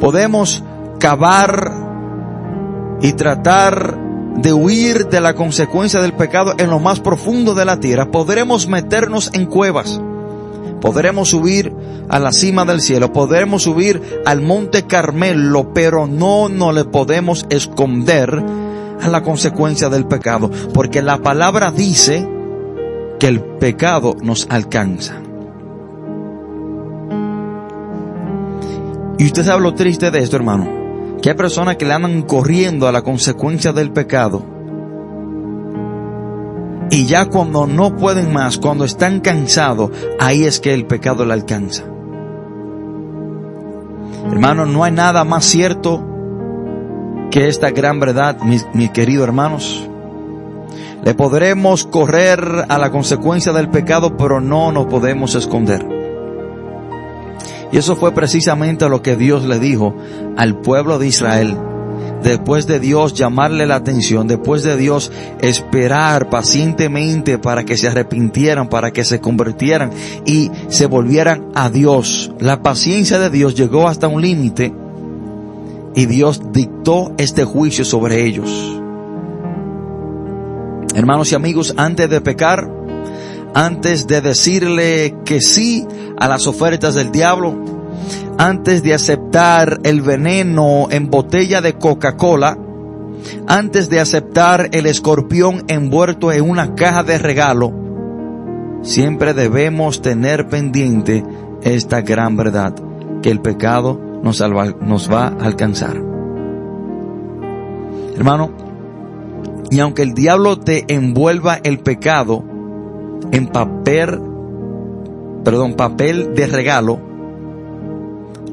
Podemos 0.00 0.62
cavar 0.98 1.72
y 3.00 3.12
tratar 3.12 4.01
de 4.36 4.52
huir 4.52 5.08
de 5.08 5.20
la 5.20 5.34
consecuencia 5.34 6.00
del 6.00 6.14
pecado 6.14 6.54
en 6.58 6.70
lo 6.70 6.78
más 6.78 7.00
profundo 7.00 7.54
de 7.54 7.64
la 7.64 7.80
tierra, 7.80 8.10
podremos 8.10 8.66
meternos 8.66 9.30
en 9.34 9.46
cuevas, 9.46 10.00
podremos 10.80 11.30
subir 11.30 11.72
a 12.08 12.18
la 12.18 12.32
cima 12.32 12.64
del 12.64 12.80
cielo, 12.80 13.12
podremos 13.12 13.62
subir 13.62 14.22
al 14.26 14.40
monte 14.40 14.84
Carmelo, 14.84 15.72
pero 15.72 16.06
no 16.06 16.48
nos 16.48 16.74
le 16.74 16.84
podemos 16.84 17.46
esconder 17.50 18.42
a 19.00 19.08
la 19.08 19.22
consecuencia 19.22 19.88
del 19.88 20.06
pecado, 20.06 20.50
porque 20.72 21.02
la 21.02 21.18
palabra 21.18 21.70
dice 21.70 22.28
que 23.18 23.28
el 23.28 23.40
pecado 23.40 24.16
nos 24.22 24.46
alcanza. 24.50 25.20
Y 29.18 29.26
usted 29.26 29.44
sabe 29.44 29.62
lo 29.62 29.74
triste 29.74 30.10
de 30.10 30.18
esto, 30.18 30.36
hermano 30.36 30.81
que 31.22 31.30
hay 31.30 31.36
personas 31.36 31.76
que 31.76 31.86
le 31.86 31.94
andan 31.94 32.22
corriendo 32.22 32.88
a 32.88 32.92
la 32.92 33.02
consecuencia 33.02 33.72
del 33.72 33.92
pecado. 33.92 34.44
Y 36.90 37.06
ya 37.06 37.26
cuando 37.26 37.66
no 37.66 37.96
pueden 37.96 38.32
más, 38.32 38.58
cuando 38.58 38.84
están 38.84 39.20
cansados, 39.20 39.90
ahí 40.18 40.44
es 40.44 40.60
que 40.60 40.74
el 40.74 40.84
pecado 40.84 41.24
le 41.24 41.32
alcanza. 41.32 41.84
Hermanos, 44.30 44.68
no 44.68 44.84
hay 44.84 44.92
nada 44.92 45.24
más 45.24 45.44
cierto 45.44 46.04
que 47.30 47.48
esta 47.48 47.70
gran 47.70 48.00
verdad, 48.00 48.38
mis, 48.40 48.66
mis 48.74 48.90
queridos 48.90 49.24
hermanos. 49.24 49.88
Le 51.04 51.14
podremos 51.14 51.86
correr 51.86 52.66
a 52.68 52.78
la 52.78 52.90
consecuencia 52.90 53.52
del 53.52 53.68
pecado, 53.70 54.16
pero 54.16 54.40
no 54.40 54.72
nos 54.72 54.86
podemos 54.86 55.34
esconder. 55.34 56.01
Y 57.72 57.78
eso 57.78 57.96
fue 57.96 58.12
precisamente 58.12 58.88
lo 58.88 59.02
que 59.02 59.16
Dios 59.16 59.44
le 59.44 59.58
dijo 59.58 59.94
al 60.36 60.60
pueblo 60.60 60.98
de 60.98 61.06
Israel. 61.06 61.56
Después 62.22 62.66
de 62.66 62.78
Dios 62.78 63.14
llamarle 63.14 63.66
la 63.66 63.76
atención, 63.76 64.28
después 64.28 64.62
de 64.62 64.76
Dios 64.76 65.10
esperar 65.40 66.30
pacientemente 66.30 67.38
para 67.38 67.64
que 67.64 67.76
se 67.76 67.88
arrepintieran, 67.88 68.68
para 68.68 68.92
que 68.92 69.04
se 69.04 69.20
convirtieran 69.20 69.90
y 70.24 70.50
se 70.68 70.86
volvieran 70.86 71.48
a 71.54 71.68
Dios. 71.70 72.30
La 72.38 72.62
paciencia 72.62 73.18
de 73.18 73.30
Dios 73.30 73.56
llegó 73.56 73.88
hasta 73.88 74.06
un 74.06 74.22
límite 74.22 74.72
y 75.96 76.06
Dios 76.06 76.42
dictó 76.52 77.12
este 77.18 77.44
juicio 77.44 77.84
sobre 77.84 78.24
ellos. 78.24 78.78
Hermanos 80.94 81.32
y 81.32 81.34
amigos, 81.34 81.74
antes 81.76 82.08
de 82.08 82.20
pecar, 82.20 82.70
antes 83.54 84.06
de 84.06 84.20
decirle 84.20 85.16
que 85.24 85.40
sí 85.40 85.86
a 86.22 86.28
las 86.28 86.46
ofertas 86.46 86.94
del 86.94 87.10
diablo, 87.10 87.52
antes 88.38 88.84
de 88.84 88.94
aceptar 88.94 89.80
el 89.82 90.02
veneno 90.02 90.86
en 90.88 91.10
botella 91.10 91.60
de 91.60 91.72
Coca-Cola, 91.74 92.56
antes 93.48 93.90
de 93.90 93.98
aceptar 93.98 94.68
el 94.70 94.86
escorpión 94.86 95.64
envuelto 95.66 96.30
en 96.30 96.48
una 96.48 96.76
caja 96.76 97.02
de 97.02 97.18
regalo, 97.18 97.72
siempre 98.82 99.34
debemos 99.34 100.00
tener 100.00 100.46
pendiente 100.46 101.24
esta 101.62 102.02
gran 102.02 102.36
verdad, 102.36 102.72
que 103.20 103.32
el 103.32 103.40
pecado 103.40 103.98
nos, 104.22 104.40
va 104.40 105.26
a 105.26 105.44
alcanzar. 105.44 106.00
Hermano, 108.14 108.52
y 109.72 109.80
aunque 109.80 110.02
el 110.02 110.14
diablo 110.14 110.56
te 110.56 110.84
envuelva 110.94 111.58
el 111.64 111.80
pecado, 111.80 112.44
en 113.32 113.48
papel, 113.48 114.31
perdón, 115.44 115.74
papel 115.74 116.34
de 116.34 116.46
regalo, 116.46 117.00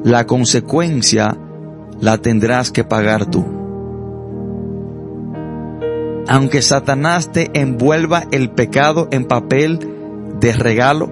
la 0.04 0.26
consecuencia 0.26 1.36
la 2.00 2.18
tendrás 2.18 2.70
que 2.70 2.84
pagar 2.84 3.26
tú. 3.26 3.44
Aunque 6.28 6.62
Satanás 6.62 7.32
te 7.32 7.50
envuelva 7.60 8.24
el 8.30 8.50
pecado 8.50 9.08
en 9.10 9.24
papel 9.24 9.78
de 10.38 10.52
regalo, 10.52 11.10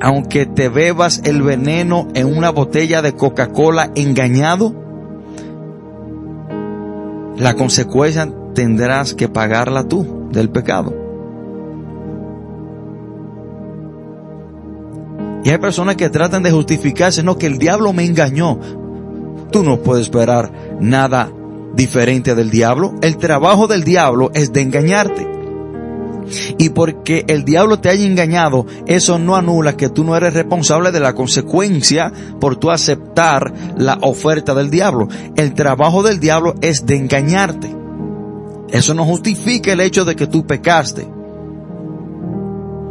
aunque 0.00 0.46
te 0.46 0.68
bebas 0.68 1.22
el 1.24 1.42
veneno 1.42 2.08
en 2.14 2.36
una 2.36 2.50
botella 2.50 3.00
de 3.00 3.14
Coca-Cola 3.14 3.90
engañado, 3.94 4.74
la 7.36 7.54
consecuencia 7.54 8.28
tendrás 8.54 9.14
que 9.14 9.28
pagarla 9.28 9.84
tú 9.84 10.28
del 10.30 10.50
pecado. 10.50 11.03
Y 15.44 15.50
hay 15.50 15.58
personas 15.58 15.96
que 15.96 16.08
tratan 16.08 16.42
de 16.42 16.50
justificarse, 16.50 17.22
no, 17.22 17.36
que 17.36 17.46
el 17.46 17.58
diablo 17.58 17.92
me 17.92 18.04
engañó. 18.04 18.58
Tú 19.52 19.62
no 19.62 19.78
puedes 19.78 20.06
esperar 20.06 20.50
nada 20.80 21.30
diferente 21.74 22.34
del 22.34 22.50
diablo. 22.50 22.94
El 23.02 23.18
trabajo 23.18 23.66
del 23.66 23.84
diablo 23.84 24.30
es 24.34 24.52
de 24.52 24.62
engañarte. 24.62 25.34
Y 26.56 26.70
porque 26.70 27.24
el 27.28 27.44
diablo 27.44 27.78
te 27.80 27.90
haya 27.90 28.06
engañado, 28.06 28.66
eso 28.86 29.18
no 29.18 29.36
anula 29.36 29.76
que 29.76 29.90
tú 29.90 30.04
no 30.04 30.16
eres 30.16 30.32
responsable 30.32 30.90
de 30.90 31.00
la 31.00 31.14
consecuencia 31.14 32.10
por 32.40 32.56
tu 32.56 32.70
aceptar 32.70 33.52
la 33.76 33.98
oferta 34.00 34.54
del 34.54 34.70
diablo. 34.70 35.08
El 35.36 35.52
trabajo 35.52 36.02
del 36.02 36.20
diablo 36.20 36.54
es 36.62 36.86
de 36.86 36.96
engañarte. 36.96 37.74
Eso 38.70 38.94
no 38.94 39.04
justifica 39.04 39.72
el 39.72 39.80
hecho 39.80 40.06
de 40.06 40.16
que 40.16 40.26
tú 40.26 40.46
pecaste. 40.46 41.06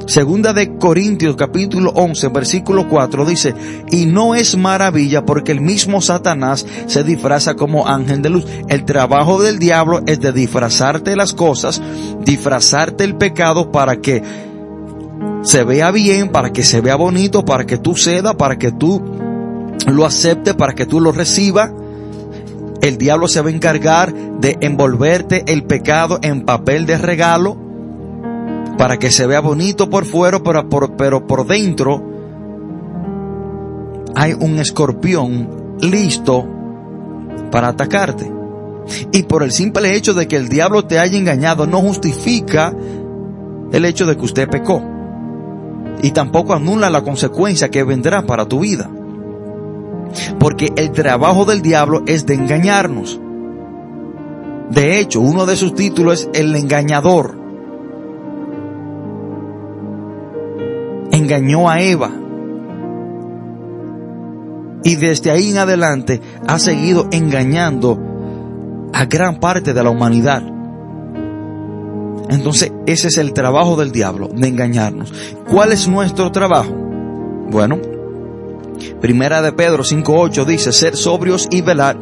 Segunda 0.05 0.51
de 0.51 0.77
Corintios 0.77 1.37
capítulo 1.37 1.91
11 1.95 2.27
versículo 2.27 2.89
4 2.89 3.25
dice, 3.25 3.55
y 3.89 4.05
no 4.05 4.35
es 4.35 4.57
maravilla 4.57 5.25
porque 5.25 5.53
el 5.53 5.61
mismo 5.61 6.01
Satanás 6.01 6.65
se 6.87 7.03
disfraza 7.03 7.55
como 7.55 7.87
ángel 7.87 8.21
de 8.21 8.29
luz. 8.29 8.45
El 8.67 8.83
trabajo 8.83 9.41
del 9.41 9.59
diablo 9.59 10.01
es 10.05 10.19
de 10.19 10.33
disfrazarte 10.33 11.15
las 11.15 11.33
cosas, 11.33 11.81
disfrazarte 12.25 13.05
el 13.05 13.15
pecado 13.15 13.71
para 13.71 13.97
que 13.97 14.21
se 15.43 15.63
vea 15.63 15.89
bien, 15.91 16.29
para 16.29 16.51
que 16.51 16.63
se 16.63 16.81
vea 16.81 16.95
bonito, 16.95 17.45
para 17.45 17.65
que 17.65 17.77
tú 17.77 17.95
ceda, 17.95 18.35
para 18.35 18.57
que 18.57 18.71
tú 18.71 19.01
lo 19.87 20.05
aceptes, 20.05 20.53
para 20.53 20.73
que 20.73 20.85
tú 20.85 20.99
lo 20.99 21.13
recibas. 21.13 21.71
El 22.81 22.97
diablo 22.97 23.29
se 23.29 23.39
va 23.39 23.49
a 23.49 23.53
encargar 23.53 24.13
de 24.13 24.57
envolverte 24.59 25.45
el 25.47 25.63
pecado 25.63 26.19
en 26.21 26.41
papel 26.41 26.85
de 26.85 26.97
regalo 26.97 27.72
para 28.77 28.97
que 28.97 29.11
se 29.11 29.27
vea 29.27 29.39
bonito 29.39 29.89
por 29.89 30.05
fuera, 30.05 30.41
pero 30.41 31.27
por, 31.27 31.47
dentro 31.47 32.03
hay 34.15 34.33
un 34.33 34.59
escorpión 34.59 35.77
listo 35.81 36.47
para 37.51 37.69
atacarte. 37.69 38.31
Y 39.11 39.23
por 39.23 39.43
el 39.43 39.51
simple 39.51 39.95
hecho 39.95 40.13
de 40.13 40.27
que 40.27 40.35
el 40.35 40.49
diablo 40.49 40.85
te 40.85 40.99
haya 40.99 41.17
engañado 41.17 41.65
no 41.67 41.79
justifica 41.79 42.75
el 43.71 43.85
hecho 43.85 44.05
de 44.05 44.17
que 44.17 44.25
usted 44.25 44.49
pecó. 44.49 44.81
Y 46.01 46.11
tampoco 46.11 46.53
anula 46.53 46.89
la 46.89 47.03
consecuencia 47.03 47.69
que 47.69 47.83
vendrá 47.83 48.25
para 48.25 48.45
tu 48.45 48.59
vida. 48.59 48.89
Porque 50.39 50.71
el 50.75 50.91
trabajo 50.91 51.45
del 51.45 51.61
diablo 51.61 52.03
es 52.05 52.25
de 52.25 52.35
engañarnos. 52.35 53.19
De 54.69 54.99
hecho, 54.99 55.21
uno 55.21 55.45
de 55.45 55.55
sus 55.55 55.75
títulos 55.75 56.29
es 56.33 56.39
El 56.39 56.55
engañador. 56.55 57.42
Engañó 61.23 61.69
a 61.69 61.79
Eva. 61.79 62.11
Y 64.83 64.95
desde 64.95 65.31
ahí 65.31 65.51
en 65.51 65.57
adelante 65.57 66.19
ha 66.45 66.59
seguido 66.59 67.07
engañando 67.11 67.97
a 68.91 69.05
gran 69.05 69.39
parte 69.39 69.73
de 69.73 69.81
la 69.81 69.89
humanidad. 69.89 70.43
Entonces, 72.29 72.73
ese 72.85 73.07
es 73.07 73.17
el 73.17 73.31
trabajo 73.31 73.77
del 73.77 73.93
diablo, 73.93 74.27
de 74.35 74.49
engañarnos. 74.49 75.13
¿Cuál 75.49 75.71
es 75.71 75.87
nuestro 75.87 76.29
trabajo? 76.29 76.73
Bueno, 77.49 77.79
Primera 78.99 79.41
de 79.41 79.53
Pedro 79.53 79.83
5.8 79.83 80.43
dice, 80.43 80.73
ser 80.73 80.97
sobrios 80.97 81.47
y 81.51 81.61
velar, 81.61 81.97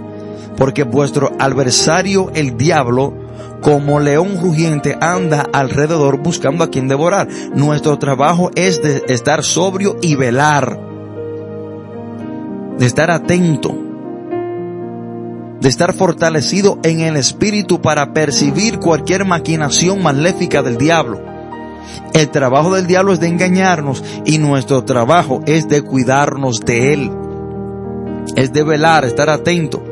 porque 0.57 0.81
vuestro 0.81 1.31
adversario, 1.37 2.31
el 2.33 2.57
diablo, 2.57 3.13
como 3.61 3.99
león 3.99 4.39
rugiente, 4.41 4.97
anda 4.99 5.47
alrededor 5.53 6.17
buscando 6.17 6.63
a 6.63 6.69
quien 6.69 6.87
devorar. 6.87 7.27
Nuestro 7.53 7.97
trabajo 7.99 8.51
es 8.55 8.81
de 8.81 9.03
estar 9.07 9.43
sobrio 9.43 9.97
y 10.01 10.15
velar, 10.15 10.79
de 12.77 12.85
estar 12.85 13.11
atento, 13.11 13.77
de 15.61 15.69
estar 15.69 15.93
fortalecido 15.93 16.79
en 16.83 17.01
el 17.01 17.15
espíritu 17.15 17.81
para 17.81 18.13
percibir 18.13 18.79
cualquier 18.79 19.25
maquinación 19.25 20.01
maléfica 20.01 20.63
del 20.63 20.77
diablo. 20.77 21.21
El 22.13 22.29
trabajo 22.29 22.73
del 22.73 22.87
diablo 22.87 23.13
es 23.13 23.19
de 23.19 23.27
engañarnos 23.27 24.03
y 24.25 24.39
nuestro 24.39 24.83
trabajo 24.83 25.41
es 25.45 25.69
de 25.69 25.83
cuidarnos 25.83 26.59
de 26.61 26.93
él. 26.93 27.11
Es 28.35 28.51
de 28.53 28.63
velar, 28.63 29.05
estar 29.05 29.29
atento. 29.29 29.83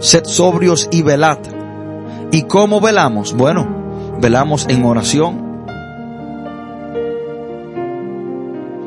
Sed 0.00 0.24
sobrios 0.24 0.88
y 0.90 1.02
velad. 1.02 1.38
¿Y 2.30 2.42
cómo 2.42 2.80
velamos? 2.80 3.34
Bueno, 3.34 3.66
velamos 4.20 4.66
en 4.68 4.84
oración. 4.84 5.48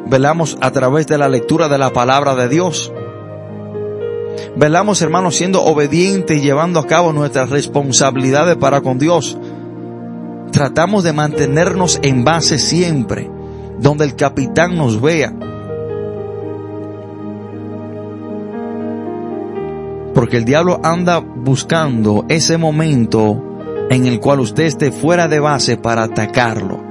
Velamos 0.08 0.58
a 0.62 0.71
través 0.71 1.08
de 1.08 1.17
la 1.17 1.30
lectura 1.30 1.69
de 1.69 1.77
la 1.77 1.91
palabra 1.91 2.36
de 2.36 2.49
Dios. 2.49 2.91
Velamos, 4.56 5.01
hermanos, 5.01 5.36
siendo 5.36 5.63
obedientes 5.63 6.38
y 6.38 6.41
llevando 6.41 6.80
a 6.80 6.88
cabo 6.88 7.13
nuestras 7.13 7.49
responsabilidades 7.49 8.58
para 8.58 8.82
con 8.82 8.99
Dios 8.99 9.38
tratamos 10.51 11.04
de 11.04 11.13
mantenernos 11.13 11.99
en 12.04 12.23
base 12.23 12.60
siempre, 12.60 13.32
donde 13.80 14.06
el 14.06 14.15
capitán 14.15 14.77
nos 14.77 15.01
vea. 15.01 15.34
Porque 20.32 20.38
el 20.38 20.46
diablo 20.46 20.80
anda 20.82 21.20
buscando 21.20 22.24
ese 22.30 22.58
momento 22.58 23.60
en 23.89 24.06
el 24.06 24.22
cual 24.22 24.39
usted 24.39 24.63
esté 24.63 24.89
fuera 24.89 25.28
de 25.28 25.41
base 25.41 25.76
para 25.76 26.04
atacarlo. 26.04 26.82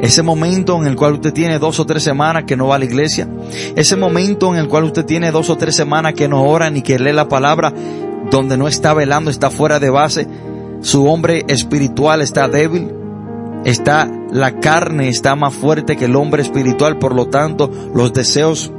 Ese 0.00 0.22
momento 0.22 0.80
en 0.80 0.86
el 0.86 0.96
cual 0.96 1.12
usted 1.12 1.34
tiene 1.34 1.58
dos 1.58 1.78
o 1.78 1.84
tres 1.84 2.02
semanas 2.02 2.44
que 2.44 2.56
no 2.56 2.68
va 2.68 2.76
a 2.76 2.78
la 2.78 2.86
iglesia. 2.86 3.28
Ese 3.74 3.96
momento 3.96 4.54
en 4.54 4.58
el 4.58 4.66
cual 4.66 4.84
usted 4.84 5.04
tiene 5.04 5.30
dos 5.30 5.50
o 5.50 5.58
tres 5.58 5.76
semanas 5.76 6.14
que 6.14 6.26
no 6.26 6.42
ora 6.44 6.70
ni 6.70 6.80
que 6.80 6.98
lee 6.98 7.12
la 7.12 7.28
palabra, 7.28 7.70
donde 8.30 8.56
no 8.56 8.66
está 8.66 8.94
velando, 8.94 9.30
está 9.30 9.50
fuera 9.50 9.78
de 9.78 9.90
base 9.90 10.26
su 10.80 11.06
hombre 11.06 11.44
espiritual 11.48 12.22
está 12.22 12.48
débil, 12.48 12.94
está 13.66 14.10
la 14.30 14.58
carne 14.58 15.08
está 15.08 15.36
más 15.36 15.52
fuerte 15.52 15.98
que 15.98 16.06
el 16.06 16.16
hombre 16.16 16.40
espiritual, 16.40 16.98
por 16.98 17.14
lo 17.14 17.26
tanto, 17.26 17.70
los 17.94 18.14
deseos 18.14 18.72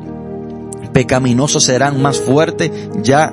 pecaminosos 0.98 1.66
serán 1.66 2.02
más 2.02 2.20
fuertes, 2.20 2.72
ya 3.04 3.32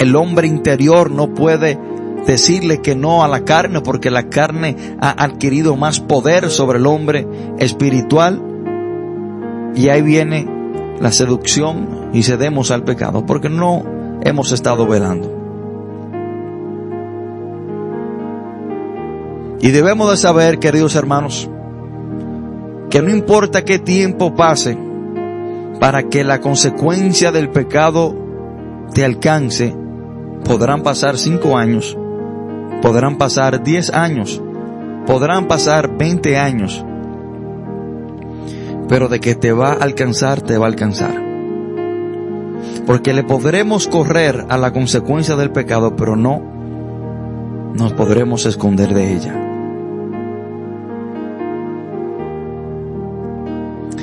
el 0.00 0.16
hombre 0.16 0.48
interior 0.48 1.08
no 1.08 1.34
puede 1.34 1.78
decirle 2.26 2.82
que 2.82 2.96
no 2.96 3.22
a 3.22 3.28
la 3.28 3.44
carne 3.44 3.80
porque 3.80 4.10
la 4.10 4.28
carne 4.28 4.74
ha 5.00 5.22
adquirido 5.22 5.76
más 5.76 6.00
poder 6.00 6.50
sobre 6.50 6.80
el 6.80 6.86
hombre 6.88 7.24
espiritual 7.60 8.42
y 9.76 9.88
ahí 9.88 10.02
viene 10.02 10.48
la 11.00 11.12
seducción 11.12 12.10
y 12.12 12.24
cedemos 12.24 12.72
al 12.72 12.82
pecado 12.82 13.24
porque 13.24 13.50
no 13.50 13.84
hemos 14.24 14.50
estado 14.50 14.84
velando. 14.88 15.32
Y 19.60 19.70
debemos 19.70 20.10
de 20.10 20.16
saber, 20.16 20.58
queridos 20.58 20.96
hermanos, 20.96 21.48
que 22.90 23.00
no 23.00 23.10
importa 23.10 23.64
qué 23.64 23.78
tiempo 23.78 24.34
pase 24.34 24.85
para 25.80 26.04
que 26.04 26.24
la 26.24 26.40
consecuencia 26.40 27.32
del 27.32 27.50
pecado 27.50 28.14
te 28.92 29.04
alcance, 29.04 29.74
podrán 30.44 30.82
pasar 30.82 31.18
cinco 31.18 31.56
años, 31.56 31.96
podrán 32.82 33.18
pasar 33.18 33.62
diez 33.62 33.90
años, 33.90 34.42
podrán 35.06 35.48
pasar 35.48 35.96
veinte 35.96 36.38
años, 36.38 36.84
pero 38.88 39.08
de 39.08 39.20
que 39.20 39.34
te 39.34 39.52
va 39.52 39.72
a 39.72 39.82
alcanzar, 39.82 40.40
te 40.40 40.58
va 40.58 40.66
a 40.66 40.68
alcanzar. 40.68 41.24
Porque 42.86 43.12
le 43.12 43.24
podremos 43.24 43.88
correr 43.88 44.46
a 44.48 44.56
la 44.56 44.72
consecuencia 44.72 45.36
del 45.36 45.50
pecado, 45.50 45.96
pero 45.96 46.16
no 46.16 46.40
nos 47.74 47.92
podremos 47.92 48.46
esconder 48.46 48.94
de 48.94 49.12
ella. 49.12 49.55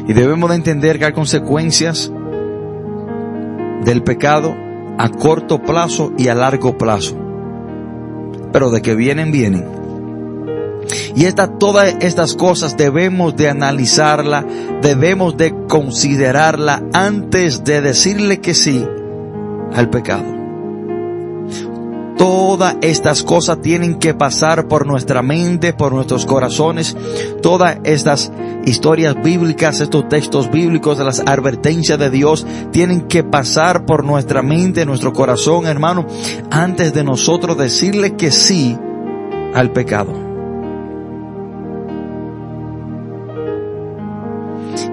Y 0.07 0.13
debemos 0.13 0.49
de 0.49 0.55
entender 0.55 0.99
que 0.99 1.05
hay 1.05 1.13
consecuencias 1.13 2.11
del 3.85 4.03
pecado 4.03 4.55
a 4.97 5.09
corto 5.09 5.61
plazo 5.61 6.13
y 6.17 6.27
a 6.27 6.35
largo 6.35 6.77
plazo. 6.77 7.17
Pero 8.51 8.69
de 8.69 8.81
que 8.81 8.95
vienen, 8.95 9.31
vienen. 9.31 9.65
Y 11.15 11.25
esta, 11.25 11.47
todas 11.57 11.95
estas 12.01 12.35
cosas 12.35 12.75
debemos 12.75 13.35
de 13.35 13.49
analizarla, 13.49 14.45
debemos 14.81 15.37
de 15.37 15.55
considerarla 15.67 16.83
antes 16.93 17.63
de 17.63 17.81
decirle 17.81 18.41
que 18.41 18.53
sí 18.53 18.85
al 19.73 19.89
pecado. 19.89 20.42
Todas 22.23 22.77
estas 22.79 23.21
cosas 23.21 23.59
tienen 23.59 23.95
que 23.95 24.13
pasar 24.13 24.69
por 24.69 24.88
nuestra 24.88 25.21
mente, 25.21 25.73
por 25.73 25.91
nuestros 25.91 26.25
corazones. 26.25 26.95
Todas 27.41 27.79
estas 27.83 28.31
historias 28.63 29.21
bíblicas, 29.21 29.81
estos 29.81 30.07
textos 30.07 30.49
bíblicos 30.49 30.99
las 30.99 31.19
advertencias 31.19 31.99
de 31.99 32.09
Dios 32.09 32.47
tienen 32.71 33.09
que 33.09 33.25
pasar 33.25 33.86
por 33.86 34.05
nuestra 34.05 34.41
mente, 34.41 34.86
nuestro 34.86 35.12
corazón, 35.12 35.65
hermano, 35.67 36.07
antes 36.49 36.93
de 36.93 37.03
nosotros 37.03 37.57
decirle 37.57 38.15
que 38.15 38.31
sí 38.31 38.77
al 39.53 39.73
pecado. 39.73 40.13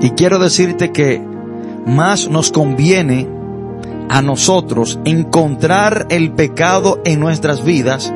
Y 0.00 0.10
quiero 0.16 0.40
decirte 0.40 0.90
que 0.90 1.24
más 1.86 2.28
nos 2.28 2.50
conviene 2.50 3.39
a 4.10 4.22
nosotros 4.22 4.98
encontrar 5.04 6.08
el 6.10 6.32
pecado 6.32 7.00
en 7.04 7.20
nuestras 7.20 7.64
vidas, 7.64 8.12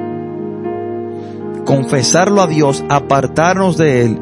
confesarlo 1.65 2.43
a 2.43 2.49
Dios, 2.49 2.85
apartarnos 2.89 3.77
de 3.79 4.05
Él 4.05 4.21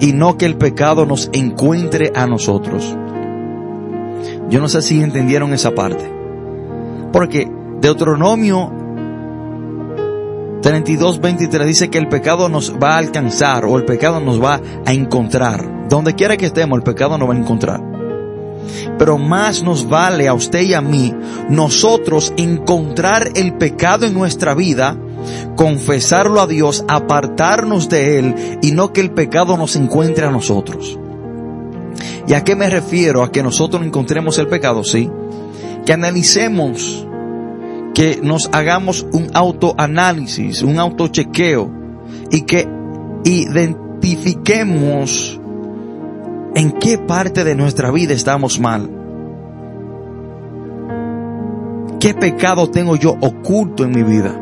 y 0.00 0.12
no 0.12 0.36
que 0.36 0.46
el 0.46 0.56
pecado 0.56 1.06
nos 1.06 1.30
encuentre 1.32 2.12
a 2.16 2.26
nosotros. 2.26 2.96
Yo 4.50 4.60
no 4.60 4.68
sé 4.68 4.82
si 4.82 5.00
entendieron 5.00 5.52
esa 5.54 5.70
parte. 5.76 6.12
Porque 7.12 7.48
Deuteronomio 7.80 8.72
32, 10.60 11.20
23 11.20 11.66
dice 11.68 11.88
que 11.88 11.98
el 11.98 12.08
pecado 12.08 12.48
nos 12.48 12.74
va 12.82 12.94
a 12.94 12.98
alcanzar 12.98 13.64
o 13.64 13.78
el 13.78 13.84
pecado 13.84 14.18
nos 14.18 14.42
va 14.42 14.60
a 14.84 14.92
encontrar. 14.92 15.88
Donde 15.88 16.16
quiera 16.16 16.36
que 16.36 16.46
estemos, 16.46 16.76
el 16.76 16.82
pecado 16.82 17.16
nos 17.16 17.28
va 17.28 17.34
a 17.34 17.38
encontrar. 17.38 17.95
Pero 18.98 19.18
más 19.18 19.62
nos 19.62 19.88
vale 19.88 20.28
a 20.28 20.34
usted 20.34 20.62
y 20.62 20.74
a 20.74 20.80
mí 20.80 21.14
nosotros 21.48 22.32
encontrar 22.36 23.30
el 23.34 23.54
pecado 23.54 24.06
en 24.06 24.14
nuestra 24.14 24.54
vida, 24.54 24.96
confesarlo 25.56 26.40
a 26.40 26.46
Dios, 26.46 26.84
apartarnos 26.88 27.88
de 27.88 28.18
Él 28.18 28.34
y 28.62 28.72
no 28.72 28.92
que 28.92 29.00
el 29.00 29.10
pecado 29.10 29.56
nos 29.56 29.76
encuentre 29.76 30.26
a 30.26 30.30
nosotros. 30.30 30.98
¿Y 32.28 32.34
a 32.34 32.44
qué 32.44 32.56
me 32.56 32.68
refiero? 32.68 33.22
A 33.22 33.30
que 33.30 33.42
nosotros 33.42 33.84
encontremos 33.84 34.38
el 34.38 34.48
pecado, 34.48 34.84
sí. 34.84 35.10
Que 35.84 35.92
analicemos, 35.92 37.06
que 37.94 38.18
nos 38.22 38.48
hagamos 38.52 39.06
un 39.12 39.28
autoanálisis, 39.32 40.62
un 40.62 40.78
autochequeo 40.78 41.70
y 42.30 42.42
que 42.42 42.68
identifiquemos 43.24 45.40
en 46.56 46.72
qué 46.72 46.96
parte 46.96 47.44
de 47.44 47.54
nuestra 47.54 47.90
vida 47.90 48.14
estamos 48.14 48.58
mal. 48.58 48.90
¿Qué 52.00 52.14
pecado 52.14 52.70
tengo 52.70 52.96
yo 52.96 53.14
oculto 53.20 53.84
en 53.84 53.90
mi 53.90 54.02
vida? 54.02 54.40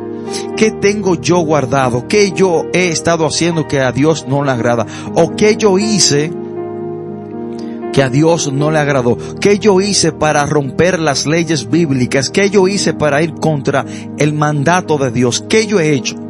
¿Qué 0.57 0.71
tengo 0.71 1.17
yo 1.17 1.39
guardado? 1.41 2.07
¿Qué 2.07 2.31
yo 2.31 2.67
he 2.73 2.89
estado 2.89 3.27
haciendo 3.27 3.67
que 3.67 3.81
a 3.81 3.91
Dios 3.91 4.27
no 4.29 4.45
le 4.45 4.53
agrada? 4.53 4.87
¿O 5.15 5.35
qué 5.35 5.57
yo 5.57 5.77
hice 5.77 6.33
que 7.93 8.03
a 8.05 8.11
Dios 8.11 8.53
no 8.53 8.71
le 8.71 8.79
agradó? 8.79 9.19
¿Qué 9.41 9.59
yo 9.59 9.81
hice 9.81 10.13
para 10.13 10.47
romper 10.47 11.01
las 11.01 11.27
leyes 11.27 11.69
bíblicas? 11.69 12.31
¿Qué 12.31 12.49
yo 12.49 12.69
hice 12.69 12.95
para 12.95 13.23
ir 13.23 13.35
contra 13.35 13.85
el 14.19 14.35
mandato 14.35 14.99
de 14.99 15.11
Dios? 15.11 15.45
¿Qué 15.49 15.67
yo 15.67 15.81
he 15.81 15.93
hecho? 15.95 16.24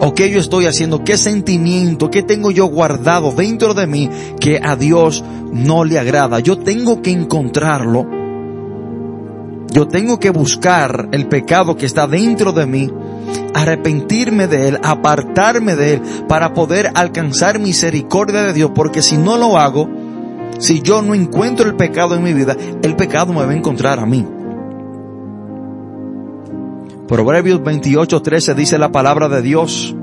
¿O 0.00 0.14
qué 0.14 0.30
yo 0.30 0.40
estoy 0.40 0.66
haciendo? 0.66 1.04
¿Qué 1.04 1.16
sentimiento? 1.16 2.10
¿Qué 2.10 2.22
tengo 2.22 2.50
yo 2.50 2.66
guardado 2.66 3.32
dentro 3.32 3.74
de 3.74 3.86
mí 3.86 4.10
que 4.40 4.60
a 4.62 4.76
Dios 4.76 5.24
no 5.52 5.84
le 5.84 5.98
agrada? 5.98 6.40
Yo 6.40 6.58
tengo 6.58 7.02
que 7.02 7.10
encontrarlo. 7.10 8.06
Yo 9.70 9.86
tengo 9.88 10.18
que 10.18 10.30
buscar 10.30 11.08
el 11.12 11.26
pecado 11.26 11.76
que 11.76 11.86
está 11.86 12.06
dentro 12.06 12.52
de 12.52 12.66
mí, 12.66 12.90
arrepentirme 13.52 14.46
de 14.46 14.68
él, 14.68 14.78
apartarme 14.82 15.76
de 15.76 15.94
él 15.94 16.02
para 16.28 16.54
poder 16.54 16.90
alcanzar 16.94 17.58
misericordia 17.58 18.42
de 18.42 18.52
Dios, 18.54 18.70
porque 18.74 19.02
si 19.02 19.18
no 19.18 19.36
lo 19.36 19.58
hago, 19.58 19.88
si 20.58 20.80
yo 20.80 21.02
no 21.02 21.14
encuentro 21.14 21.66
el 21.68 21.76
pecado 21.76 22.14
en 22.14 22.22
mi 22.22 22.32
vida, 22.32 22.56
el 22.82 22.96
pecado 22.96 23.32
me 23.32 23.44
va 23.44 23.52
a 23.52 23.56
encontrar 23.56 23.98
a 23.98 24.06
mí. 24.06 24.26
Proverbios 27.08 27.62
28, 27.62 28.20
13 28.20 28.54
dice 28.54 28.78
la 28.78 28.90
palabra 28.90 29.28
de 29.28 29.42
Dios. 29.42 29.94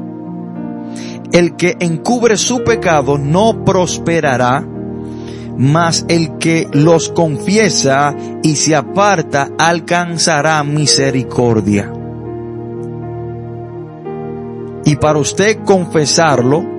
El 1.34 1.56
que 1.56 1.76
encubre 1.80 2.38
su 2.38 2.64
pecado 2.64 3.18
no 3.18 3.66
prosperará, 3.66 4.66
mas 5.58 6.06
el 6.08 6.38
que 6.38 6.68
los 6.72 7.10
confiesa 7.10 8.16
y 8.42 8.56
se 8.56 8.76
aparta 8.76 9.50
alcanzará 9.58 10.64
misericordia. 10.64 11.92
Y 14.86 14.96
para 14.96 15.20
usted 15.20 15.60
confesarlo, 15.66 16.73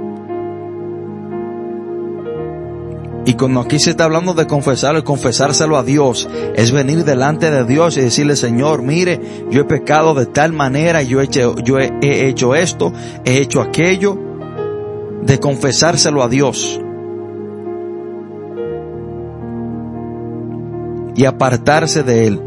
Y 3.26 3.34
cuando 3.34 3.60
aquí 3.60 3.78
se 3.78 3.90
está 3.90 4.04
hablando 4.04 4.34
de 4.34 4.46
confesarlo 4.46 5.00
y 5.00 5.02
confesárselo 5.02 5.78
a 5.78 5.82
Dios, 5.82 6.28
es 6.54 6.72
venir 6.72 7.04
delante 7.04 7.50
de 7.50 7.64
Dios 7.64 7.96
y 7.96 8.02
decirle, 8.02 8.36
Señor, 8.36 8.82
mire, 8.82 9.20
yo 9.50 9.62
he 9.62 9.64
pecado 9.64 10.14
de 10.14 10.26
tal 10.26 10.52
manera, 10.52 11.02
yo 11.02 11.20
he 11.20 11.24
hecho, 11.24 11.54
yo 11.64 11.78
he 11.78 11.90
hecho 12.28 12.54
esto, 12.54 12.92
he 13.24 13.38
hecho 13.38 13.62
aquello, 13.62 14.18
de 15.22 15.40
confesárselo 15.40 16.22
a 16.22 16.28
Dios. 16.28 16.80
Y 21.16 21.24
apartarse 21.24 22.02
de 22.02 22.26
Él. 22.26 22.40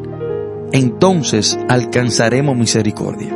Entonces 0.72 1.58
alcanzaremos 1.70 2.56
misericordia. 2.56 3.36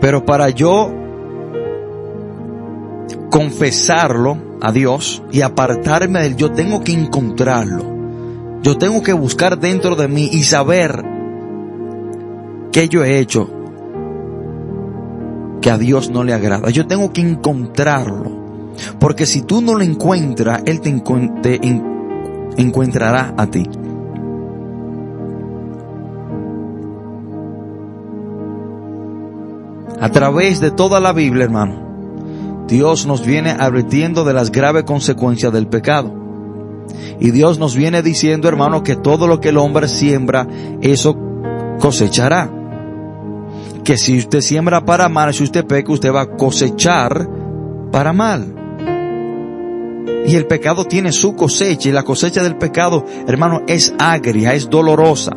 Pero 0.00 0.24
para 0.24 0.50
yo 0.50 0.92
confesarlo 3.36 4.38
a 4.62 4.72
Dios 4.72 5.22
y 5.30 5.42
apartarme 5.42 6.20
de 6.20 6.26
él, 6.28 6.36
yo 6.36 6.52
tengo 6.52 6.82
que 6.82 6.92
encontrarlo. 6.92 7.84
Yo 8.62 8.78
tengo 8.78 9.02
que 9.02 9.12
buscar 9.12 9.58
dentro 9.58 9.94
de 9.94 10.08
mí 10.08 10.30
y 10.32 10.44
saber 10.44 11.04
qué 12.72 12.88
yo 12.88 13.04
he 13.04 13.18
hecho 13.18 13.50
que 15.60 15.70
a 15.70 15.76
Dios 15.76 16.08
no 16.08 16.24
le 16.24 16.32
agrada. 16.32 16.70
Yo 16.70 16.86
tengo 16.86 17.12
que 17.12 17.20
encontrarlo. 17.20 18.72
Porque 18.98 19.26
si 19.26 19.42
tú 19.42 19.60
no 19.60 19.74
lo 19.74 19.82
encuentras, 19.82 20.62
Él 20.64 20.80
te, 20.80 20.98
te 21.42 21.60
encontrará 22.56 23.34
a 23.36 23.46
ti. 23.48 23.68
A 30.00 30.08
través 30.08 30.60
de 30.60 30.70
toda 30.70 31.00
la 31.00 31.12
Biblia, 31.12 31.44
hermano, 31.44 31.85
Dios 32.66 33.06
nos 33.06 33.24
viene 33.24 33.50
advirtiendo 33.50 34.24
de 34.24 34.32
las 34.32 34.50
graves 34.50 34.84
consecuencias 34.84 35.52
del 35.52 35.68
pecado. 35.68 36.12
Y 37.20 37.30
Dios 37.30 37.58
nos 37.58 37.74
viene 37.76 38.02
diciendo, 38.02 38.48
hermano, 38.48 38.82
que 38.82 38.96
todo 38.96 39.26
lo 39.26 39.40
que 39.40 39.50
el 39.50 39.58
hombre 39.58 39.88
siembra, 39.88 40.46
eso 40.80 41.16
cosechará. 41.80 42.50
Que 43.84 43.96
si 43.96 44.18
usted 44.18 44.40
siembra 44.40 44.84
para 44.84 45.08
mal, 45.08 45.32
si 45.32 45.44
usted 45.44 45.64
peca, 45.64 45.92
usted 45.92 46.12
va 46.12 46.22
a 46.22 46.36
cosechar 46.36 47.28
para 47.92 48.12
mal. 48.12 48.54
Y 50.26 50.34
el 50.34 50.46
pecado 50.46 50.84
tiene 50.84 51.12
su 51.12 51.36
cosecha 51.36 51.88
y 51.88 51.92
la 51.92 52.02
cosecha 52.02 52.42
del 52.42 52.56
pecado, 52.56 53.04
hermano, 53.28 53.62
es 53.68 53.94
agria, 53.98 54.54
es 54.54 54.68
dolorosa, 54.68 55.36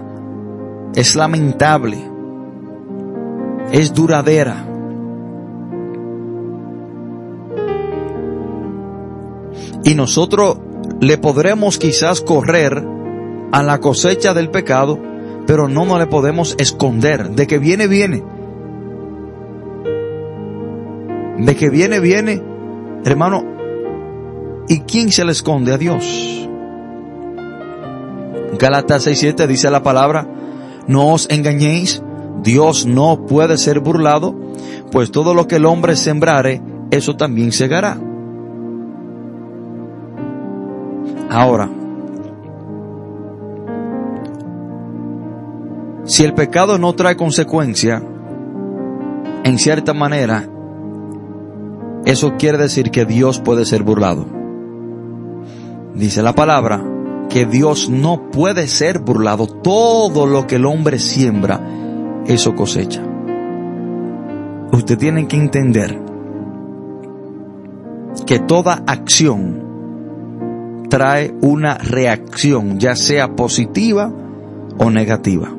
es 0.95 1.15
lamentable, 1.15 1.99
es 3.71 3.93
duradera. 3.93 4.68
Y 9.83 9.95
nosotros 9.95 10.57
le 10.99 11.17
podremos 11.17 11.77
quizás 11.77 12.21
correr 12.21 12.83
a 13.51 13.63
la 13.63 13.79
cosecha 13.79 14.33
del 14.33 14.49
pecado, 14.49 14.99
pero 15.47 15.67
no 15.67 15.85
nos 15.85 15.99
le 15.99 16.07
podemos 16.07 16.55
esconder. 16.57 17.31
De 17.31 17.47
que 17.47 17.57
viene, 17.57 17.87
viene. 17.87 18.23
De 21.37 21.55
que 21.55 21.69
viene, 21.69 21.99
viene. 21.99 22.43
Hermano, 23.05 23.43
¿y 24.67 24.81
quién 24.81 25.11
se 25.11 25.23
le 25.23 25.31
esconde 25.31 25.73
a 25.73 25.77
Dios? 25.77 26.47
Gálatas 28.57 29.07
6.7 29.07 29.47
dice 29.47 29.71
la 29.71 29.83
palabra, 29.83 30.27
no 30.87 31.13
os 31.13 31.29
engañéis, 31.29 32.01
Dios 32.43 32.85
no 32.85 33.25
puede 33.25 33.57
ser 33.57 33.79
burlado, 33.79 34.35
pues 34.91 35.11
todo 35.11 35.33
lo 35.33 35.47
que 35.47 35.57
el 35.57 35.65
hombre 35.65 35.95
sembrare, 35.95 36.61
eso 36.91 37.15
también 37.15 37.51
segará. 37.51 37.99
Ahora, 41.29 41.69
si 46.05 46.23
el 46.23 46.33
pecado 46.33 46.79
no 46.79 46.93
trae 46.93 47.15
consecuencia, 47.15 48.01
en 49.43 49.57
cierta 49.59 49.93
manera, 49.93 50.49
eso 52.05 52.33
quiere 52.37 52.57
decir 52.57 52.89
que 52.89 53.05
Dios 53.05 53.39
puede 53.39 53.65
ser 53.65 53.83
burlado. 53.83 54.25
Dice 55.93 56.23
la 56.23 56.33
palabra 56.33 56.83
que 57.29 57.45
Dios 57.45 57.89
no 57.89 58.31
puede 58.31 58.67
ser 58.67 58.97
burlado. 58.99 59.45
Todo 59.45 60.25
lo 60.25 60.47
que 60.47 60.55
el 60.55 60.65
hombre 60.65 60.97
siembra, 60.97 61.61
eso 62.25 62.55
cosecha. 62.55 63.03
Usted 64.71 64.97
tiene 64.97 65.27
que 65.27 65.37
entender 65.37 66.01
que 68.25 68.39
toda 68.39 68.83
acción 68.87 69.68
trae 70.89 71.33
una 71.41 71.77
reacción, 71.77 72.79
ya 72.79 72.95
sea 72.95 73.35
positiva 73.35 74.11
o 74.77 74.89
negativa. 74.89 75.49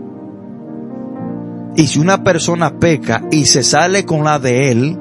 Y 1.76 1.86
si 1.86 1.98
una 1.98 2.22
persona 2.24 2.78
peca 2.78 3.22
y 3.30 3.46
se 3.46 3.62
sale 3.62 4.04
con 4.04 4.24
la 4.24 4.38
de 4.38 4.70
él, 4.70 4.98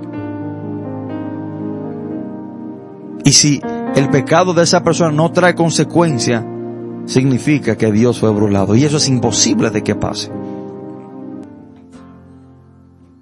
y 3.23 3.31
si 3.31 3.61
el 3.95 4.09
pecado 4.09 4.53
de 4.53 4.63
esa 4.63 4.83
persona 4.83 5.11
no 5.11 5.31
trae 5.31 5.55
consecuencia, 5.55 6.45
significa 7.05 7.75
que 7.75 7.91
Dios 7.91 8.19
fue 8.19 8.29
burlado. 8.29 8.75
Y 8.75 8.85
eso 8.85 8.97
es 8.97 9.09
imposible 9.09 9.71
de 9.71 9.83
que 9.83 9.95
pase. 9.95 10.31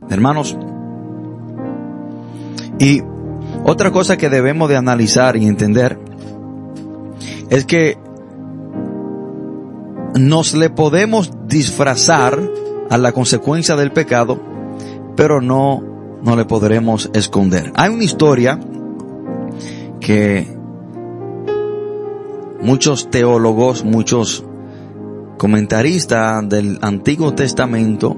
Hermanos, 0.10 0.58
y 2.80 3.02
otra 3.64 3.92
cosa 3.92 4.18
que 4.18 4.30
debemos 4.30 4.70
de 4.70 4.78
analizar 4.78 5.36
y 5.36 5.46
entender 5.46 6.00
es 7.50 7.66
que 7.66 7.98
nos 10.16 10.54
le 10.54 10.70
podemos 10.70 11.32
disfrazar 11.48 12.40
a 12.90 12.98
la 12.98 13.12
consecuencia 13.12 13.76
del 13.76 13.92
pecado, 13.92 14.40
pero 15.16 15.42
no, 15.42 15.84
no 16.24 16.36
le 16.36 16.46
podremos 16.46 17.10
esconder. 17.14 17.72
Hay 17.76 17.90
una 17.90 18.04
historia 18.04 18.60
que 20.00 20.48
muchos 22.62 23.10
teólogos, 23.10 23.84
muchos 23.84 24.44
comentaristas 25.38 26.48
del 26.50 26.80
Antiguo 26.82 27.34
Testamento 27.34 28.18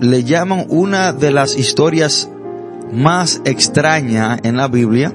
le 0.00 0.24
llaman 0.24 0.66
una 0.68 1.12
de 1.12 1.30
las 1.30 1.56
historias 1.56 2.28
más 2.92 3.40
extrañas 3.44 4.40
en 4.42 4.56
la 4.56 4.68
Biblia 4.68 5.14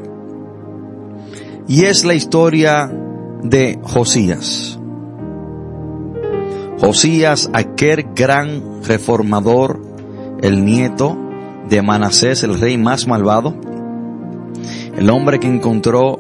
y 1.68 1.84
es 1.84 2.06
la 2.06 2.14
historia 2.14 2.92
de 3.44 3.80
Josías. 3.84 4.80
Josías, 6.80 7.50
aquel 7.54 8.08
gran 8.16 8.84
reformador, 8.84 9.82
el 10.42 10.64
nieto 10.64 11.18
de 11.70 11.82
Manasés, 11.82 12.44
el 12.44 12.60
rey 12.60 12.78
más 12.78 13.08
malvado, 13.08 13.56
el 14.96 15.10
hombre 15.10 15.40
que 15.40 15.48
encontró 15.48 16.20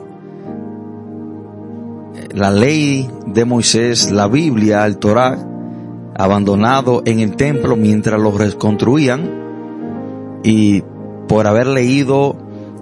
la 2.32 2.52
ley 2.52 3.10
de 3.26 3.46
Moisés, 3.46 4.12
la 4.12 4.28
Biblia, 4.28 4.86
el 4.86 4.98
Torah, 4.98 5.38
abandonado 6.16 7.04
en 7.06 7.20
el 7.20 7.36
templo 7.36 7.76
mientras 7.76 8.20
lo 8.20 8.32
reconstruían 8.32 10.40
y 10.44 10.82
por 11.28 11.48
haber 11.48 11.68
leído 11.68 12.36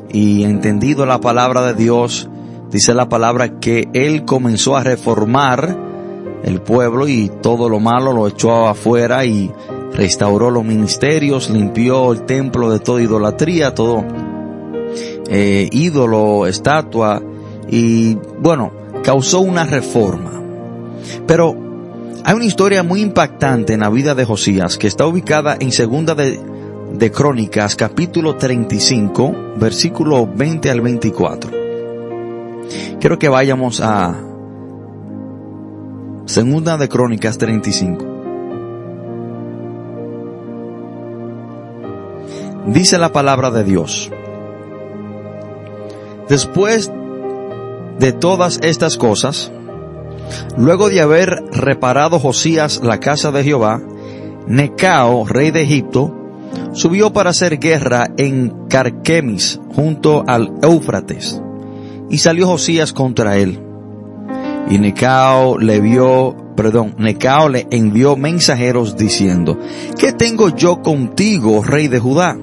y 0.10 0.44
entendido 0.44 1.06
la 1.06 1.20
palabra 1.20 1.62
de 1.62 1.74
Dios, 1.74 2.30
dice 2.72 2.94
la 2.94 3.10
palabra 3.10 3.60
que 3.60 3.88
él 3.94 4.26
comenzó 4.26 4.76
a 4.76 4.84
reformar 4.84 5.78
el 6.44 6.62
pueblo 6.62 7.08
y 7.08 7.32
todo 7.42 7.70
lo 7.70 7.80
malo 7.80 8.14
lo 8.14 8.28
echó 8.28 8.68
afuera 8.68 9.26
y 9.26 9.52
restauró 9.94 10.52
los 10.52 10.64
ministerios, 10.64 11.50
limpió 11.50 12.12
el 12.14 12.24
templo 12.24 12.72
de 12.72 12.80
toda 12.80 13.02
idolatría, 13.02 13.74
todo 13.74 14.04
eh, 15.28 15.68
ídolo, 15.72 16.46
estatua 16.46 17.22
y 17.70 18.16
bueno, 18.40 18.72
causó 19.04 19.40
una 19.42 19.66
reforma. 19.66 20.32
Pero 21.26 21.56
hay 22.24 22.36
una 22.36 22.46
historia 22.46 22.84
muy 22.84 23.02
impactante 23.02 23.74
en 23.74 23.80
la 23.80 23.90
vida 23.90 24.14
de 24.14 24.26
Josías 24.26 24.78
que 24.78 24.88
está 24.88 25.08
ubicada 25.08 25.58
en 25.60 25.72
segunda 25.72 26.14
de, 26.14 26.40
de 26.94 27.12
Crónicas 27.12 27.76
capítulo 27.76 28.36
35 28.36 29.56
versículo 29.58 30.28
20 30.28 30.70
al 30.70 30.82
24. 30.82 31.65
Quiero 33.00 33.20
que 33.20 33.30
vayamos 33.30 33.82
a 33.82 34.16
segunda 36.26 36.78
de 36.78 36.90
Crónicas 36.90 37.38
35. 37.38 38.06
Dice 42.68 42.98
la 42.98 43.12
palabra 43.12 43.52
de 43.52 43.64
Dios. 43.64 44.12
Después 46.28 46.92
de 48.00 48.12
todas 48.12 48.60
estas 48.64 48.98
cosas, 48.98 49.52
luego 50.58 50.90
de 50.90 51.02
haber 51.02 51.44
reparado 51.52 52.20
Josías 52.20 52.82
la 52.84 53.00
casa 53.00 53.32
de 53.32 53.44
Jehová, 53.44 53.82
Necao, 54.48 55.26
rey 55.28 55.52
de 55.52 55.62
Egipto, 55.62 56.14
subió 56.74 57.14
para 57.14 57.30
hacer 57.30 57.60
guerra 57.60 58.08
en 58.18 58.68
Carquemis, 58.68 59.60
junto 59.76 60.24
al 60.28 60.54
Éufrates, 60.62 61.42
y 62.10 62.18
salió 62.18 62.48
Josías 62.48 62.94
contra 62.94 63.38
él. 63.38 63.60
Y 64.70 64.80
Necao 64.80 65.58
le 65.58 65.80
vio, 65.80 66.36
perdón, 66.56 66.96
Necao 66.98 67.50
le 67.50 67.68
envió 67.70 68.16
mensajeros 68.16 68.98
diciendo, 68.98 69.60
¿qué 69.98 70.12
tengo 70.12 70.50
yo 70.50 70.82
contigo, 70.82 71.64
rey 71.64 71.88
de 71.88 72.00
Judá? 72.00 72.38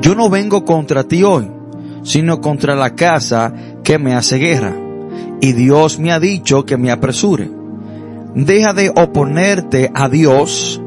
Yo 0.00 0.14
no 0.14 0.28
vengo 0.28 0.64
contra 0.64 1.04
ti 1.04 1.22
hoy, 1.22 1.50
sino 2.02 2.40
contra 2.40 2.74
la 2.74 2.94
casa 2.94 3.52
que 3.82 3.98
me 3.98 4.14
hace 4.14 4.38
guerra. 4.38 4.76
Y 5.40 5.52
Dios 5.52 5.98
me 5.98 6.12
ha 6.12 6.20
dicho 6.20 6.64
que 6.64 6.76
me 6.76 6.90
apresure. 6.90 7.50
Deja 8.34 8.72
de 8.72 8.90
oponerte 8.90 9.90
a 9.94 10.08
Dios, 10.08 10.82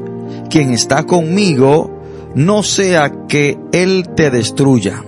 quien 0.50 0.72
está 0.72 1.04
conmigo, 1.04 1.98
no 2.34 2.62
sea 2.62 3.26
que 3.26 3.58
Él 3.72 4.10
te 4.14 4.30
destruya. 4.30 5.02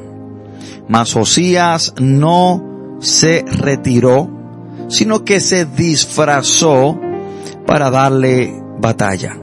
Mas 0.90 1.12
Josías 1.12 1.94
no 2.00 2.98
se 2.98 3.44
retiró, 3.46 4.28
sino 4.88 5.24
que 5.24 5.38
se 5.38 5.64
disfrazó 5.64 7.00
para 7.64 7.90
darle 7.90 8.52
batalla 8.80 9.38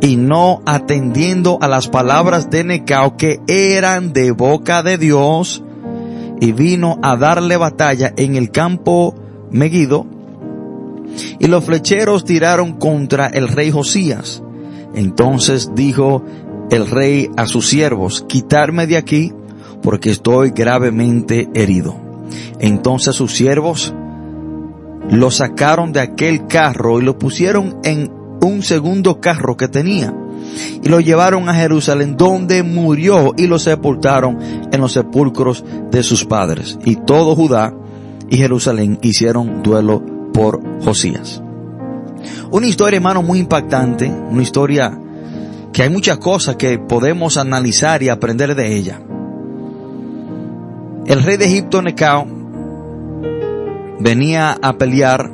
y 0.00 0.16
no 0.16 0.62
atendiendo 0.64 1.58
a 1.60 1.68
las 1.68 1.88
palabras 1.88 2.48
de 2.48 2.64
Necao 2.64 3.18
que 3.18 3.40
eran 3.46 4.14
de 4.14 4.30
boca 4.30 4.82
de 4.82 4.96
Dios 4.96 5.62
y 6.40 6.52
vino 6.52 6.98
a 7.02 7.18
darle 7.18 7.58
batalla 7.58 8.14
en 8.16 8.36
el 8.36 8.50
campo 8.50 9.14
Megido 9.50 10.06
y 11.38 11.48
los 11.48 11.64
flecheros 11.64 12.24
tiraron 12.24 12.78
contra 12.78 13.26
el 13.26 13.48
rey 13.48 13.70
Josías. 13.70 14.42
Entonces 14.94 15.72
dijo 15.74 16.24
el 16.70 16.86
rey 16.86 17.28
a 17.36 17.46
sus 17.46 17.68
siervos, 17.68 18.24
quitarme 18.26 18.86
de 18.86 18.96
aquí 18.96 19.34
porque 19.82 20.10
estoy 20.10 20.50
gravemente 20.50 21.48
herido. 21.54 21.96
Entonces 22.58 23.16
sus 23.16 23.34
siervos 23.34 23.94
lo 25.10 25.30
sacaron 25.30 25.92
de 25.92 26.00
aquel 26.00 26.46
carro 26.46 27.00
y 27.00 27.04
lo 27.04 27.18
pusieron 27.18 27.78
en 27.82 28.10
un 28.42 28.62
segundo 28.62 29.20
carro 29.20 29.56
que 29.56 29.68
tenía 29.68 30.14
y 30.82 30.88
lo 30.88 31.00
llevaron 31.00 31.48
a 31.48 31.54
Jerusalén 31.54 32.16
donde 32.16 32.62
murió 32.62 33.34
y 33.36 33.46
lo 33.46 33.58
sepultaron 33.58 34.38
en 34.72 34.80
los 34.80 34.92
sepulcros 34.92 35.64
de 35.90 36.02
sus 36.02 36.24
padres. 36.24 36.78
Y 36.84 36.96
todo 36.96 37.34
Judá 37.34 37.74
y 38.28 38.36
Jerusalén 38.36 38.98
hicieron 39.02 39.62
duelo 39.62 40.02
por 40.32 40.60
Josías. 40.82 41.42
Una 42.50 42.66
historia, 42.66 42.96
hermano, 42.96 43.22
muy 43.22 43.38
impactante, 43.38 44.06
una 44.08 44.42
historia 44.42 44.98
que 45.72 45.82
hay 45.82 45.90
muchas 45.90 46.18
cosas 46.18 46.56
que 46.56 46.78
podemos 46.78 47.36
analizar 47.36 48.02
y 48.02 48.08
aprender 48.08 48.54
de 48.54 48.76
ella. 48.76 49.00
El 51.10 51.22
rey 51.24 51.36
de 51.36 51.44
Egipto, 51.44 51.82
Necao, 51.82 52.24
venía 53.98 54.56
a 54.62 54.72
pelear 54.74 55.30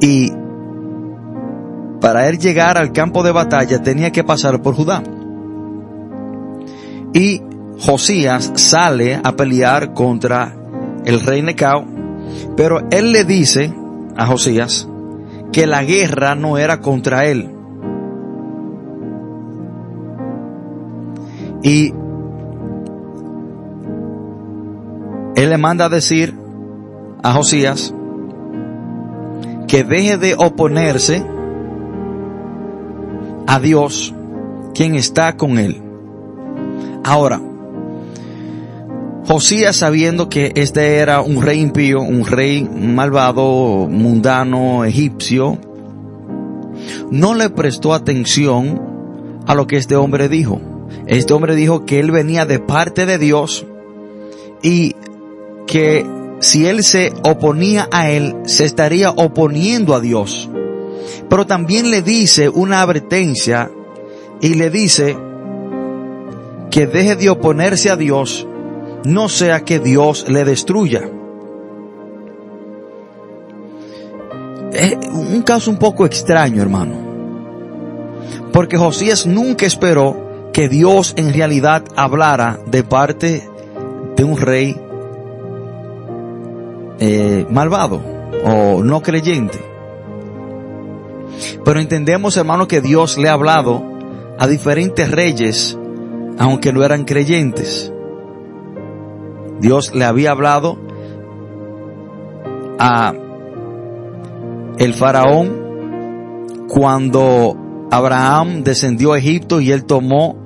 Y 0.00 0.30
para 2.00 2.28
él 2.28 2.38
llegar 2.38 2.76
al 2.76 2.92
campo 2.92 3.22
de 3.22 3.32
batalla 3.32 3.82
tenía 3.82 4.12
que 4.12 4.22
pasar 4.22 4.60
por 4.60 4.74
Judá. 4.74 5.02
Y 7.14 7.40
Josías 7.80 8.52
sale 8.54 9.18
a 9.24 9.32
pelear 9.32 9.94
contra 9.94 10.54
el 11.06 11.20
rey 11.20 11.40
Necao, 11.40 11.86
pero 12.54 12.86
él 12.90 13.12
le 13.12 13.24
dice 13.24 13.72
a 14.14 14.26
Josías 14.26 14.86
que 15.52 15.66
la 15.66 15.82
guerra 15.82 16.34
no 16.34 16.58
era 16.58 16.80
contra 16.80 17.24
él. 17.24 17.53
Y 21.64 21.94
él 25.34 25.50
le 25.50 25.58
manda 25.58 25.86
a 25.86 25.88
decir 25.88 26.34
a 27.22 27.32
Josías 27.32 27.94
que 29.66 29.82
deje 29.82 30.18
de 30.18 30.34
oponerse 30.34 31.24
a 33.46 33.58
Dios, 33.60 34.14
quien 34.74 34.94
está 34.94 35.38
con 35.38 35.58
él. 35.58 35.80
Ahora, 37.02 37.40
Josías 39.26 39.76
sabiendo 39.76 40.28
que 40.28 40.52
este 40.56 40.98
era 40.98 41.22
un 41.22 41.40
rey 41.40 41.60
impío, 41.60 42.02
un 42.02 42.26
rey 42.26 42.68
malvado, 42.68 43.88
mundano, 43.88 44.84
egipcio, 44.84 45.56
no 47.10 47.34
le 47.34 47.48
prestó 47.48 47.94
atención 47.94 48.82
a 49.46 49.54
lo 49.54 49.66
que 49.66 49.78
este 49.78 49.96
hombre 49.96 50.28
dijo. 50.28 50.73
Este 51.06 51.32
hombre 51.34 51.54
dijo 51.54 51.84
que 51.84 52.00
él 52.00 52.10
venía 52.10 52.46
de 52.46 52.58
parte 52.58 53.06
de 53.06 53.18
Dios 53.18 53.66
y 54.62 54.96
que 55.66 56.06
si 56.40 56.66
él 56.66 56.82
se 56.82 57.12
oponía 57.22 57.88
a 57.90 58.10
él, 58.10 58.34
se 58.44 58.64
estaría 58.64 59.10
oponiendo 59.10 59.94
a 59.94 60.00
Dios. 60.00 60.48
Pero 61.28 61.46
también 61.46 61.90
le 61.90 62.02
dice 62.02 62.48
una 62.48 62.82
advertencia 62.82 63.70
y 64.40 64.54
le 64.54 64.70
dice 64.70 65.16
que 66.70 66.86
deje 66.86 67.16
de 67.16 67.30
oponerse 67.30 67.90
a 67.90 67.96
Dios, 67.96 68.46
no 69.04 69.28
sea 69.28 69.60
que 69.60 69.78
Dios 69.78 70.26
le 70.28 70.44
destruya. 70.44 71.02
Es 74.72 74.96
un 75.12 75.42
caso 75.42 75.70
un 75.70 75.78
poco 75.78 76.04
extraño, 76.04 76.60
hermano. 76.60 76.94
Porque 78.52 78.76
Josías 78.76 79.26
nunca 79.26 79.66
esperó 79.66 80.33
que 80.54 80.68
Dios 80.68 81.14
en 81.16 81.34
realidad 81.34 81.84
hablara 81.96 82.60
de 82.64 82.84
parte 82.84 83.50
de 84.14 84.22
un 84.22 84.38
rey 84.38 84.80
eh, 87.00 87.44
malvado 87.50 88.00
o 88.44 88.84
no 88.84 89.02
creyente. 89.02 89.58
Pero 91.64 91.80
entendemos, 91.80 92.36
hermano, 92.36 92.68
que 92.68 92.80
Dios 92.80 93.18
le 93.18 93.28
ha 93.28 93.32
hablado 93.32 93.82
a 94.38 94.46
diferentes 94.46 95.10
reyes, 95.10 95.76
aunque 96.38 96.72
no 96.72 96.84
eran 96.84 97.04
creyentes. 97.04 97.92
Dios 99.58 99.92
le 99.92 100.04
había 100.04 100.30
hablado 100.30 100.78
a 102.78 103.12
el 104.78 104.94
faraón 104.94 106.68
cuando 106.68 107.56
Abraham 107.90 108.62
descendió 108.62 109.14
a 109.14 109.18
Egipto 109.18 109.60
y 109.60 109.72
él 109.72 109.84
tomó 109.84 110.43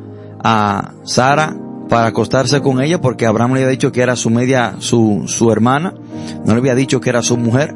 a 0.51 0.95
Sara 1.05 1.55
para 1.91 2.07
acostarse 2.07 2.63
con 2.63 2.81
ella 2.81 3.03
porque 3.03 3.27
Abraham 3.27 3.53
le 3.53 3.61
había 3.61 3.69
dicho 3.69 3.93
que 3.93 4.01
era 4.01 4.17
su 4.17 4.31
media, 4.31 4.77
su, 4.79 5.25
su 5.27 5.53
hermana, 5.53 5.93
no 6.47 6.55
le 6.55 6.59
había 6.59 6.75
dicho 6.75 7.03
que 7.03 7.11
era 7.11 7.23
su 7.23 7.37
mujer. 7.37 7.75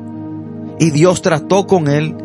Y 0.78 0.90
Dios 0.90 1.20
trató 1.20 1.66
con 1.66 1.88
él 1.88 2.16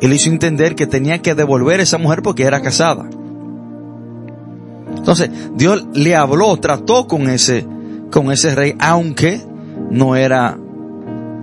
y 0.00 0.08
le 0.08 0.16
hizo 0.16 0.30
entender 0.30 0.74
que 0.74 0.88
tenía 0.88 1.22
que 1.22 1.36
devolver 1.36 1.78
a 1.78 1.84
esa 1.84 1.96
mujer 1.96 2.22
porque 2.22 2.42
era 2.42 2.60
casada. 2.60 3.08
Entonces, 4.96 5.30
Dios 5.54 5.86
le 5.94 6.16
habló, 6.16 6.56
trató 6.56 7.06
con 7.06 7.30
ese, 7.30 7.64
con 8.10 8.32
ese 8.32 8.56
rey, 8.56 8.74
aunque 8.80 9.40
no 9.90 10.16
era 10.16 10.58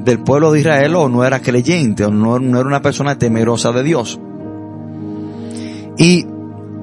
del 0.03 0.19
pueblo 0.19 0.51
de 0.51 0.59
Israel 0.59 0.95
o 0.95 1.07
no 1.07 1.23
era 1.23 1.41
creyente 1.41 2.03
o 2.03 2.11
no, 2.11 2.39
no 2.39 2.59
era 2.59 2.67
una 2.67 2.81
persona 2.81 3.17
temerosa 3.17 3.71
de 3.71 3.83
Dios. 3.83 4.19
Y 5.97 6.25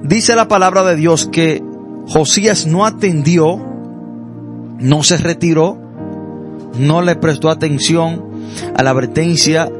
Dice 0.02 0.34
la 0.34 0.48
palabra 0.48 0.82
de 0.82 0.96
Dios 0.96 1.28
que 1.30 1.62
Josías 2.08 2.66
no 2.66 2.84
atendió, 2.84 3.60
no 4.78 5.02
se 5.02 5.16
retiró, 5.16 5.78
no 6.78 7.02
le 7.02 7.14
prestó 7.16 7.50
atención 7.50 8.24
a 8.76 8.82
la 8.82 8.90
advertencia 8.90 9.70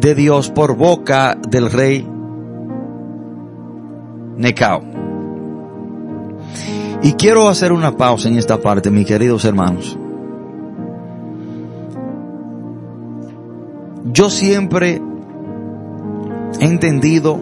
de 0.00 0.14
Dios 0.14 0.50
por 0.50 0.76
boca 0.76 1.36
del 1.48 1.70
rey 1.70 2.06
Necao. 4.36 4.82
Y 7.02 7.12
quiero 7.12 7.48
hacer 7.48 7.72
una 7.72 7.96
pausa 7.96 8.28
en 8.28 8.38
esta 8.38 8.58
parte, 8.58 8.90
mis 8.90 9.06
queridos 9.06 9.44
hermanos. 9.44 9.98
Yo 14.12 14.30
siempre 14.30 15.02
he 16.60 16.64
entendido 16.64 17.38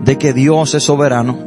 de 0.00 0.18
que 0.18 0.32
Dios 0.32 0.74
es 0.74 0.84
soberano. 0.84 1.38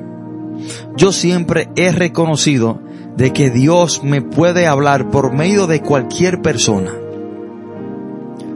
Yo 0.96 1.12
siempre 1.12 1.70
he 1.76 1.92
reconocido 1.92 2.80
de 3.16 3.32
que 3.34 3.50
Dios 3.50 4.04
me 4.04 4.22
puede 4.22 4.68
hablar 4.68 5.10
por 5.10 5.34
medio 5.34 5.68
de 5.68 5.82
cualquier 5.82 6.42
persona. 6.42 6.92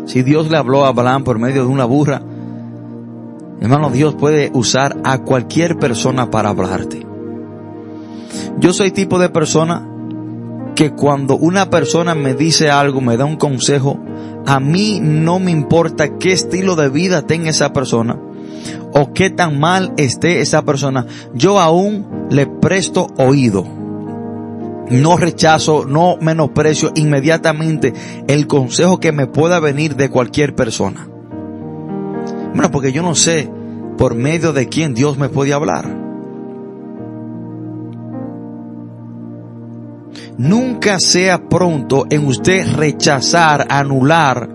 Si 0.05 0.21
Dios 0.21 0.49
le 0.49 0.57
habló 0.57 0.85
a 0.85 0.89
Abraham 0.89 1.23
por 1.23 1.39
medio 1.39 1.63
de 1.63 1.69
una 1.69 1.85
burra, 1.85 2.21
hermano, 3.61 3.89
Dios 3.89 4.15
puede 4.15 4.51
usar 4.53 4.97
a 5.03 5.19
cualquier 5.19 5.77
persona 5.77 6.29
para 6.29 6.49
hablarte. 6.49 7.05
Yo 8.59 8.73
soy 8.73 8.91
tipo 8.91 9.19
de 9.19 9.29
persona 9.29 9.87
que 10.75 10.91
cuando 10.91 11.37
una 11.37 11.69
persona 11.69 12.15
me 12.15 12.33
dice 12.33 12.69
algo, 12.69 12.99
me 12.99 13.15
da 13.15 13.25
un 13.25 13.37
consejo, 13.37 13.99
a 14.45 14.59
mí 14.59 14.99
no 15.01 15.39
me 15.39 15.51
importa 15.51 16.17
qué 16.17 16.33
estilo 16.33 16.75
de 16.75 16.89
vida 16.89 17.21
tenga 17.21 17.49
esa 17.49 17.71
persona 17.71 18.19
o 18.93 19.13
qué 19.13 19.29
tan 19.29 19.59
mal 19.59 19.93
esté 19.97 20.41
esa 20.41 20.63
persona, 20.63 21.05
yo 21.33 21.59
aún 21.59 22.27
le 22.29 22.45
presto 22.47 23.07
oído. 23.17 23.65
No 24.89 25.17
rechazo, 25.17 25.85
no 25.85 26.17
menosprecio 26.19 26.91
inmediatamente 26.95 27.93
el 28.27 28.47
consejo 28.47 28.99
que 28.99 29.11
me 29.11 29.27
pueda 29.27 29.59
venir 29.59 29.95
de 29.95 30.09
cualquier 30.09 30.55
persona. 30.55 31.07
Bueno, 32.53 32.69
porque 32.69 32.91
yo 32.91 33.01
no 33.01 33.15
sé 33.15 33.49
por 33.97 34.15
medio 34.15 34.53
de 34.53 34.67
quién 34.67 34.93
Dios 34.93 35.17
me 35.17 35.29
puede 35.29 35.53
hablar. 35.53 36.03
Nunca 40.37 40.99
sea 40.99 41.47
pronto 41.47 42.05
en 42.09 42.25
usted 42.25 42.67
rechazar, 42.75 43.67
anular 43.69 44.49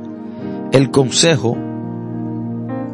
el 0.72 0.90
consejo 0.90 1.56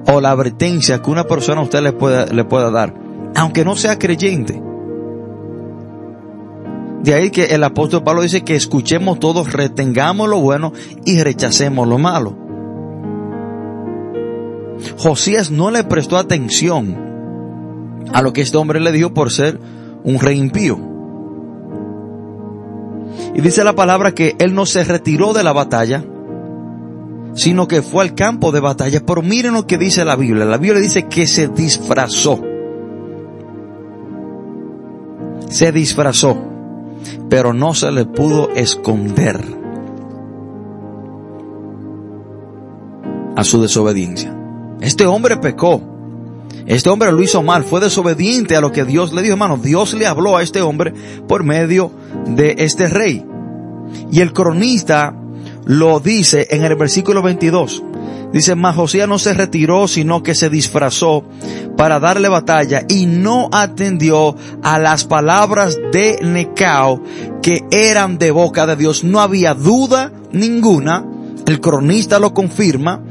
o 0.07 0.21
la 0.21 0.31
advertencia 0.31 1.01
que 1.01 1.11
una 1.11 1.25
persona 1.25 1.61
a 1.61 1.65
usted 1.65 1.83
le 1.83 1.93
pueda, 1.93 2.27
le 2.27 2.45
pueda 2.45 2.71
dar, 2.71 2.95
aunque 3.35 3.65
no 3.65 3.77
sea 3.77 3.99
creyente. 3.99 4.61
De 7.03 7.13
ahí 7.13 7.31
que 7.31 7.47
el 7.47 7.63
apóstol 7.63 8.03
Pablo 8.03 8.23
dice 8.23 8.45
que 8.45 8.57
escuchemos 8.57 9.21
todos, 9.21 9.53
retengamos 9.53 10.29
lo 10.29 10.41
bueno 10.41 10.73
y 11.05 11.23
rechacemos 11.23 11.87
lo 11.87 11.99
malo. 11.99 12.39
Josías 14.99 15.51
no 15.51 15.71
le 15.71 15.85
prestó 15.85 16.17
atención 16.17 16.97
a 18.13 18.23
lo 18.23 18.33
que 18.33 18.43
este 18.43 18.57
hombre 18.57 18.81
le 18.81 18.93
dijo 18.93 19.13
por 19.13 19.31
ser 19.31 19.61
un 20.03 20.19
rey 20.19 20.39
impío. 20.39 20.79
Y 23.35 23.41
dice 23.41 23.65
la 23.65 23.75
palabra 23.75 24.13
que 24.13 24.37
él 24.39 24.55
no 24.55 24.65
se 24.67 24.85
retiró 24.85 25.33
de 25.33 25.43
la 25.43 25.53
batalla, 25.53 26.05
sino 27.35 27.69
que 27.69 27.83
fue 27.83 28.05
al 28.05 28.15
campo 28.15 28.53
de 28.53 28.61
batalla. 28.61 29.05
Pero 29.05 29.23
miren 29.23 29.55
lo 29.55 29.67
que 29.67 29.79
dice 29.79 30.05
la 30.05 30.17
Biblia. 30.17 30.45
La 30.45 30.59
Biblia 30.59 30.81
dice 30.81 31.07
que 31.07 31.27
se 31.27 31.49
disfrazó. 31.49 32.41
Se 35.49 35.71
disfrazó, 35.71 36.37
pero 37.29 37.53
no 37.53 37.75
se 37.75 37.93
le 37.93 38.07
pudo 38.07 38.51
esconder 38.55 39.41
a 43.37 43.45
su 43.45 43.61
desobediencia. 43.61 44.37
Este 44.81 45.07
hombre 45.07 45.37
pecó. 45.37 45.81
Este 46.67 46.89
hombre 46.89 47.13
lo 47.13 47.23
hizo 47.23 47.43
mal, 47.43 47.63
fue 47.63 47.81
desobediente 47.81 48.57
a 48.57 48.61
lo 48.61 48.73
que 48.73 48.85
Dios 48.85 49.13
le 49.13 49.23
dijo, 49.23 49.35
hermano. 49.35 49.59
Dios 49.59 49.93
le 49.95 50.07
habló 50.07 50.37
a 50.37 50.43
este 50.43 50.63
hombre 50.63 50.95
por 51.29 51.45
medio 51.45 51.91
de 52.27 52.57
este 52.59 52.89
rey. 52.89 53.25
Y 54.11 54.21
el 54.21 54.33
cronista 54.33 55.15
lo 55.67 56.01
dice 56.01 56.49
en 56.51 56.65
el 56.65 56.77
versículo 56.77 57.23
22. 57.23 57.83
Dice, 58.33 58.57
mas 58.57 58.75
Josías 58.75 59.09
no 59.09 59.21
se 59.21 59.33
retiró, 59.33 59.87
sino 59.87 60.25
que 60.25 60.35
se 60.35 60.51
disfrazó 60.51 61.25
para 61.77 62.01
darle 62.01 62.29
batalla 62.29 62.83
y 62.89 63.07
no 63.07 63.49
atendió 63.53 64.35
a 64.63 64.81
las 64.81 65.05
palabras 65.05 65.79
de 65.93 66.19
Necao 66.21 67.01
que 67.43 67.65
eran 67.71 68.19
de 68.19 68.33
boca 68.33 68.67
de 68.67 68.75
Dios. 68.75 69.05
No 69.05 69.21
había 69.21 69.55
duda 69.55 70.13
ninguna, 70.33 71.07
el 71.47 71.61
cronista 71.61 72.19
lo 72.19 72.35
confirma, 72.35 73.05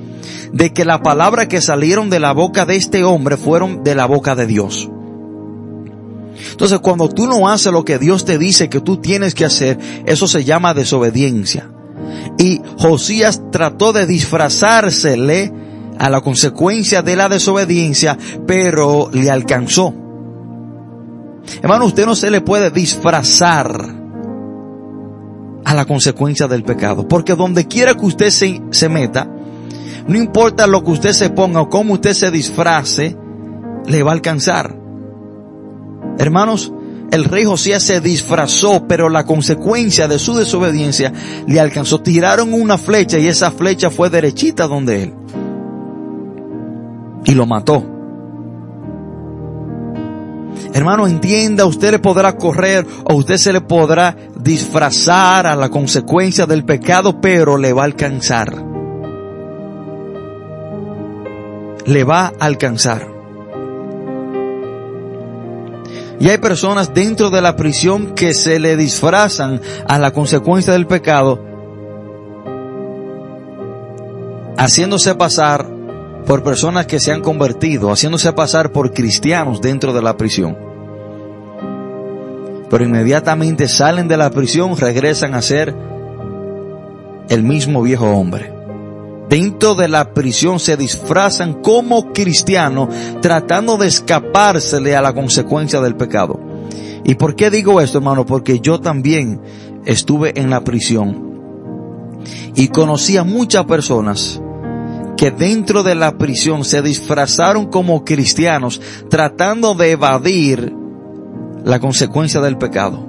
de 0.51 0.74
que 0.74 0.84
la 0.84 1.01
palabra 1.01 1.47
que 1.47 1.62
salieron 1.62 2.10
de 2.10 2.20
la 2.20 2.34
boca 2.34 2.66
de 2.66 2.76
este 2.76 3.06
hombre 3.06 3.38
fueron 3.38 3.84
de 3.84 3.95
la 3.95 4.06
boca 4.06 4.36
de 4.36 4.45
Dios. 4.45 4.89
Entonces 6.51 6.80
cuando 6.80 7.08
tú 7.08 7.28
no 7.28 7.47
haces 7.47 7.72
lo 7.72 7.86
que 7.86 7.97
Dios 7.97 8.26
te 8.26 8.38
dice 8.38 8.70
que 8.70 8.82
tú 8.82 8.97
tienes 8.97 9.36
que 9.36 9.45
hacer, 9.45 9.80
eso 10.06 10.28
se 10.28 10.43
llama 10.43 10.74
desobediencia. 10.74 11.70
Y 12.38 12.61
Josías 12.78 13.41
trató 13.51 13.93
de 13.93 14.05
disfrazársele 14.05 15.51
a 15.99 16.09
la 16.09 16.21
consecuencia 16.21 17.01
de 17.01 17.15
la 17.15 17.30
desobediencia, 17.30 18.17
pero 18.47 19.09
le 19.11 19.30
alcanzó. 19.30 19.93
Hermano, 21.61 21.86
usted 21.86 22.05
no 22.05 22.15
se 22.15 22.32
le 22.32 22.41
puede 22.41 22.71
disfrazar 22.71 24.03
a 25.65 25.74
la 25.74 25.86
consecuencia 25.86 26.47
del 26.47 26.63
pecado, 26.63 27.07
porque 27.07 27.36
donde 27.36 27.67
quiera 27.67 27.95
que 27.95 28.05
usted 28.05 28.30
se, 28.30 28.61
se 28.71 28.89
meta, 28.89 29.30
no 30.07 30.17
importa 30.17 30.67
lo 30.67 30.84
que 30.84 30.91
usted 30.91 31.11
se 31.11 31.30
ponga 31.30 31.61
o 31.61 31.69
cómo 31.69 31.93
usted 31.93 32.13
se 32.13 32.32
disfrace, 32.32 33.15
le 33.86 34.03
va 34.03 34.11
a 34.11 34.13
alcanzar. 34.13 34.76
Hermanos, 36.17 36.74
el 37.14 37.26
rey 37.26 37.45
Josías 37.45 37.84
se 37.84 38.01
disfrazó, 38.01 38.88
pero 38.88 39.07
la 39.07 39.24
consecuencia 39.24 40.07
de 40.07 40.18
su 40.18 40.34
desobediencia 40.36 41.14
le 41.45 41.59
alcanzó. 41.59 42.01
Tiraron 42.01 42.53
una 42.53 42.80
flecha 42.80 43.20
y 43.20 43.28
esa 43.28 43.51
flecha 43.51 43.91
fue 43.91 44.09
derechita 44.09 44.68
donde 44.68 45.03
él. 45.03 45.14
Y 47.26 47.36
lo 47.36 47.45
mató. 47.45 47.86
Hermano, 50.74 51.05
entienda, 51.05 51.68
usted 51.68 51.91
le 51.91 51.99
podrá 51.99 52.36
correr 52.36 52.84
o 53.03 53.14
usted 53.14 53.38
se 53.38 53.53
le 53.53 53.61
podrá 53.61 54.18
disfrazar 54.36 55.45
a 55.45 55.55
la 55.55 55.70
consecuencia 55.70 56.47
del 56.47 56.66
pecado, 56.66 57.22
pero 57.22 57.57
le 57.57 57.74
va 57.74 57.84
a 57.84 57.86
alcanzar. 57.86 58.55
Le 61.86 62.03
va 62.03 62.34
a 62.39 62.45
alcanzar. 62.45 63.12
Y 66.24 66.30
hay 66.30 66.38
personas 66.38 66.93
dentro 66.93 67.30
de 67.30 67.41
la 67.41 67.57
prisión 67.57 68.15
que 68.15 68.34
se 68.34 68.57
le 68.57 68.78
disfrazan 68.78 69.59
a 69.86 69.99
la 69.99 70.11
consecuencia 70.11 70.71
del 70.71 70.88
pecado, 70.88 71.43
haciéndose 74.57 75.15
pasar 75.15 75.67
por 76.26 76.41
personas 76.41 76.86
que 76.86 77.01
se 77.01 77.11
han 77.11 77.19
convertido, 77.19 77.91
haciéndose 77.91 78.32
pasar 78.32 78.71
por 78.71 78.93
cristianos 78.93 79.59
dentro 79.59 79.91
de 79.91 80.01
la 80.01 80.15
prisión. 80.15 80.57
Pero 82.69 82.86
inmediatamente 82.86 83.67
salen 83.67 84.07
de 84.07 84.15
la 84.15 84.30
prisión, 84.30 84.78
regresan 84.78 85.34
a 85.34 85.41
ser 85.41 85.76
el 87.28 87.43
mismo 87.43 87.82
viejo 87.82 88.05
hombre 88.05 88.62
dentro 89.34 89.73
de 89.73 89.88
la 89.88 90.13
prisión 90.13 90.59
se 90.59 90.77
disfrazan 90.77 91.55
como 91.63 92.13
cristianos 92.13 92.89
tratando 93.19 93.77
de 93.77 93.88
escapársele 93.88 94.95
a 94.95 95.01
la 95.01 95.15
consecuencia 95.15 95.81
del 95.81 95.95
pecado. 95.95 96.39
¿Y 97.03 97.15
por 97.15 97.36
qué 97.36 97.49
digo 97.49 97.81
esto, 97.81 97.97
hermano? 97.97 98.27
Porque 98.27 98.59
yo 98.59 98.79
también 98.79 99.41
estuve 99.86 100.39
en 100.39 100.51
la 100.51 100.63
prisión 100.63 102.21
y 102.53 102.67
conocí 102.67 103.17
a 103.17 103.23
muchas 103.23 103.65
personas 103.65 104.39
que 105.17 105.31
dentro 105.31 105.81
de 105.81 105.95
la 105.95 106.15
prisión 106.19 106.63
se 106.63 106.84
disfrazaron 106.84 107.71
como 107.71 108.05
cristianos 108.05 108.79
tratando 109.09 109.73
de 109.73 109.89
evadir 109.93 110.75
la 111.65 111.79
consecuencia 111.79 112.39
del 112.39 112.59
pecado. 112.59 113.03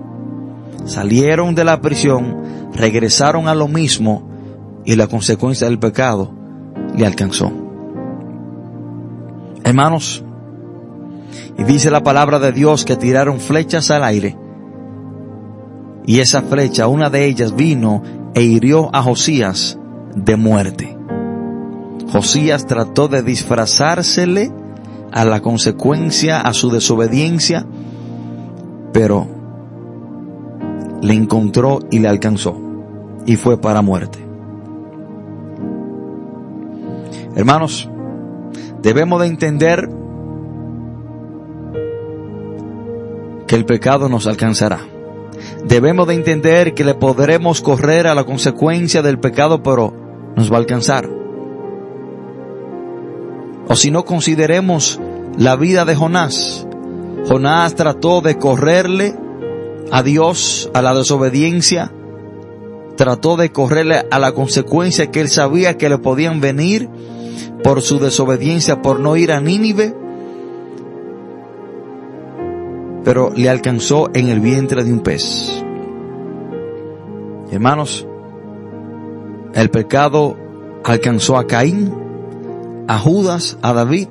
Salieron 0.86 1.54
de 1.54 1.64
la 1.64 1.82
prisión, 1.82 2.70
regresaron 2.72 3.46
a 3.46 3.54
lo 3.54 3.68
mismo 3.68 4.33
y 4.84 4.96
la 4.96 5.06
consecuencia 5.06 5.68
del 5.68 5.78
pecado 5.78 6.32
le 6.96 7.06
alcanzó. 7.06 7.52
Hermanos, 9.64 10.22
y 11.58 11.64
dice 11.64 11.90
la 11.90 12.02
palabra 12.02 12.38
de 12.38 12.52
Dios 12.52 12.84
que 12.84 12.96
tiraron 12.96 13.40
flechas 13.40 13.90
al 13.90 14.04
aire. 14.04 14.36
Y 16.06 16.20
esa 16.20 16.42
flecha, 16.42 16.86
una 16.86 17.08
de 17.08 17.24
ellas 17.24 17.54
vino 17.54 18.02
e 18.34 18.42
hirió 18.42 18.94
a 18.94 19.02
Josías 19.02 19.78
de 20.14 20.36
muerte. 20.36 20.96
Josías 22.12 22.66
trató 22.66 23.08
de 23.08 23.22
disfrazársele 23.22 24.52
a 25.12 25.24
la 25.24 25.40
consecuencia, 25.40 26.40
a 26.40 26.52
su 26.52 26.70
desobediencia, 26.70 27.66
pero 28.92 29.26
le 31.00 31.14
encontró 31.14 31.80
y 31.90 31.98
le 32.00 32.08
alcanzó 32.08 32.56
y 33.26 33.36
fue 33.36 33.60
para 33.60 33.82
muerte. 33.82 34.23
Hermanos, 37.34 37.88
debemos 38.82 39.20
de 39.20 39.26
entender 39.26 39.88
que 43.46 43.56
el 43.56 43.64
pecado 43.64 44.08
nos 44.08 44.26
alcanzará. 44.26 44.80
Debemos 45.66 46.06
de 46.06 46.14
entender 46.14 46.74
que 46.74 46.84
le 46.84 46.94
podremos 46.94 47.60
correr 47.60 48.06
a 48.06 48.14
la 48.14 48.24
consecuencia 48.24 49.02
del 49.02 49.18
pecado, 49.18 49.62
pero 49.62 49.92
nos 50.36 50.50
va 50.50 50.56
a 50.56 50.60
alcanzar. 50.60 51.08
O 53.66 53.76
si 53.76 53.90
no 53.90 54.04
consideremos 54.04 55.00
la 55.38 55.56
vida 55.56 55.84
de 55.84 55.94
Jonás. 55.94 56.66
Jonás 57.26 57.74
trató 57.74 58.20
de 58.20 58.38
correrle 58.38 59.16
a 59.90 60.02
Dios, 60.02 60.70
a 60.74 60.82
la 60.82 60.94
desobediencia, 60.94 61.90
trató 62.96 63.36
de 63.36 63.50
correrle 63.50 64.06
a 64.10 64.18
la 64.18 64.32
consecuencia 64.32 65.10
que 65.10 65.20
él 65.20 65.28
sabía 65.28 65.76
que 65.76 65.88
le 65.88 65.98
podían 65.98 66.40
venir 66.40 66.88
por 67.62 67.82
su 67.82 67.98
desobediencia, 67.98 68.82
por 68.82 69.00
no 69.00 69.16
ir 69.16 69.32
a 69.32 69.40
Nínive, 69.40 69.94
pero 73.04 73.30
le 73.34 73.48
alcanzó 73.48 74.10
en 74.14 74.28
el 74.28 74.40
vientre 74.40 74.82
de 74.82 74.92
un 74.92 75.00
pez. 75.00 75.62
Hermanos, 77.50 78.06
el 79.54 79.70
pecado 79.70 80.36
alcanzó 80.84 81.36
a 81.36 81.46
Caín, 81.46 81.92
a 82.88 82.98
Judas, 82.98 83.58
a 83.62 83.72
David, 83.72 84.08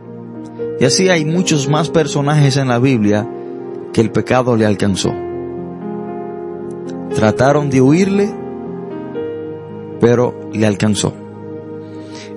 y 0.79 0.85
así 0.85 1.09
hay 1.09 1.25
muchos 1.25 1.69
más 1.69 1.89
personajes 1.89 2.57
en 2.57 2.67
la 2.67 2.79
Biblia 2.79 3.27
que 3.91 4.01
el 4.01 4.11
pecado 4.11 4.55
le 4.55 4.65
alcanzó. 4.65 5.13
Trataron 7.15 7.69
de 7.69 7.81
huirle, 7.81 8.33
pero 9.99 10.33
le 10.51 10.65
alcanzó. 10.65 11.13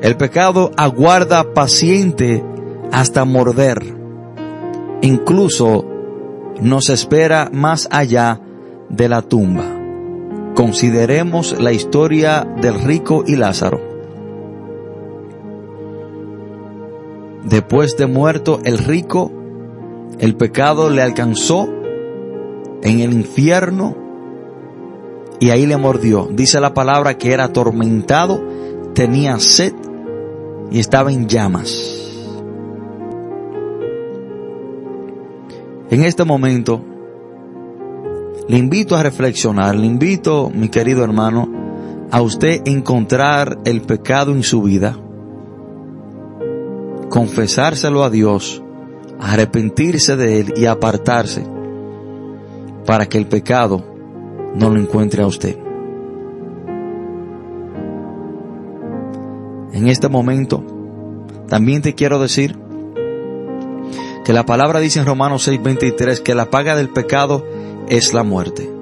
El 0.03 0.17
pecado 0.17 0.71
aguarda 0.77 1.55
paciente 1.55 2.45
hasta 2.93 3.25
morder. 3.25 3.83
Incluso 5.01 5.85
nos 6.61 6.91
espera 6.91 7.51
más 7.53 7.89
allá 7.91 8.41
de 8.89 9.09
la 9.09 9.23
tumba. 9.23 9.65
Consideremos 10.55 11.59
la 11.61 11.73
historia 11.73 12.47
del 12.61 12.81
rico 12.83 13.25
y 13.27 13.37
Lázaro. 13.37 13.81
Después 17.45 17.97
de 17.97 18.07
muerto 18.07 18.61
el 18.65 18.79
rico, 18.79 19.31
el 20.19 20.37
pecado 20.37 20.91
le 20.91 21.03
alcanzó 21.03 21.69
en 22.83 23.01
el 23.01 23.13
infierno 23.13 23.97
y 25.41 25.51
ahí 25.51 25.67
le 25.67 25.77
mordió. 25.77 26.29
Dice 26.31 26.61
la 26.61 26.75
palabra 26.75 27.19
que 27.19 27.33
era 27.33 27.45
atormentado, 27.45 28.43
tenía 28.95 29.39
sed 29.39 29.75
y 30.71 30.79
estaba 30.79 31.13
en 31.13 31.29
llamas. 31.29 31.97
En 35.89 36.03
este 36.03 36.25
momento, 36.25 36.81
le 38.49 38.59
invito 38.59 38.97
a 38.97 39.03
reflexionar, 39.03 39.77
le 39.77 39.87
invito, 39.87 40.51
mi 40.53 40.69
querido 40.69 41.05
hermano, 41.05 41.49
a 42.11 42.23
usted 42.23 42.63
encontrar 42.67 43.59
el 43.65 43.83
pecado 43.83 44.33
en 44.33 44.43
su 44.43 44.63
vida, 44.63 44.97
confesárselo 47.09 48.05
a 48.05 48.11
Dios, 48.11 48.63
arrepentirse 49.21 50.17
de 50.17 50.41
él 50.41 50.55
y 50.57 50.67
apartarse 50.67 51.45
para 52.85 53.07
que 53.07 53.19
el 53.19 53.27
pecado 53.27 53.85
no 54.55 54.71
lo 54.71 54.81
encuentre 54.81 55.23
a 55.23 55.27
usted. 55.27 55.66
En 59.77 59.89
este 59.89 60.09
momento, 60.09 60.65
también 61.49 61.83
te 61.83 61.95
quiero 61.95 62.19
decir 62.19 62.57
que 64.25 64.33
la 64.33 64.47
palabra 64.47 64.81
dice 64.81 65.01
en 65.01 65.07
Romanos 65.07 65.47
6:23 65.47 66.21
que 66.21 66.35
la 66.35 66.47
paga 66.47 66.75
del 66.75 66.89
pecado 66.89 67.45
es 67.89 68.15
la 68.15 68.23
muerte. 68.23 68.73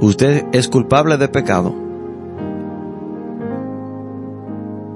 Usted 0.00 0.46
es 0.52 0.66
culpable 0.68 1.16
de 1.16 1.28
pecado. 1.28 1.74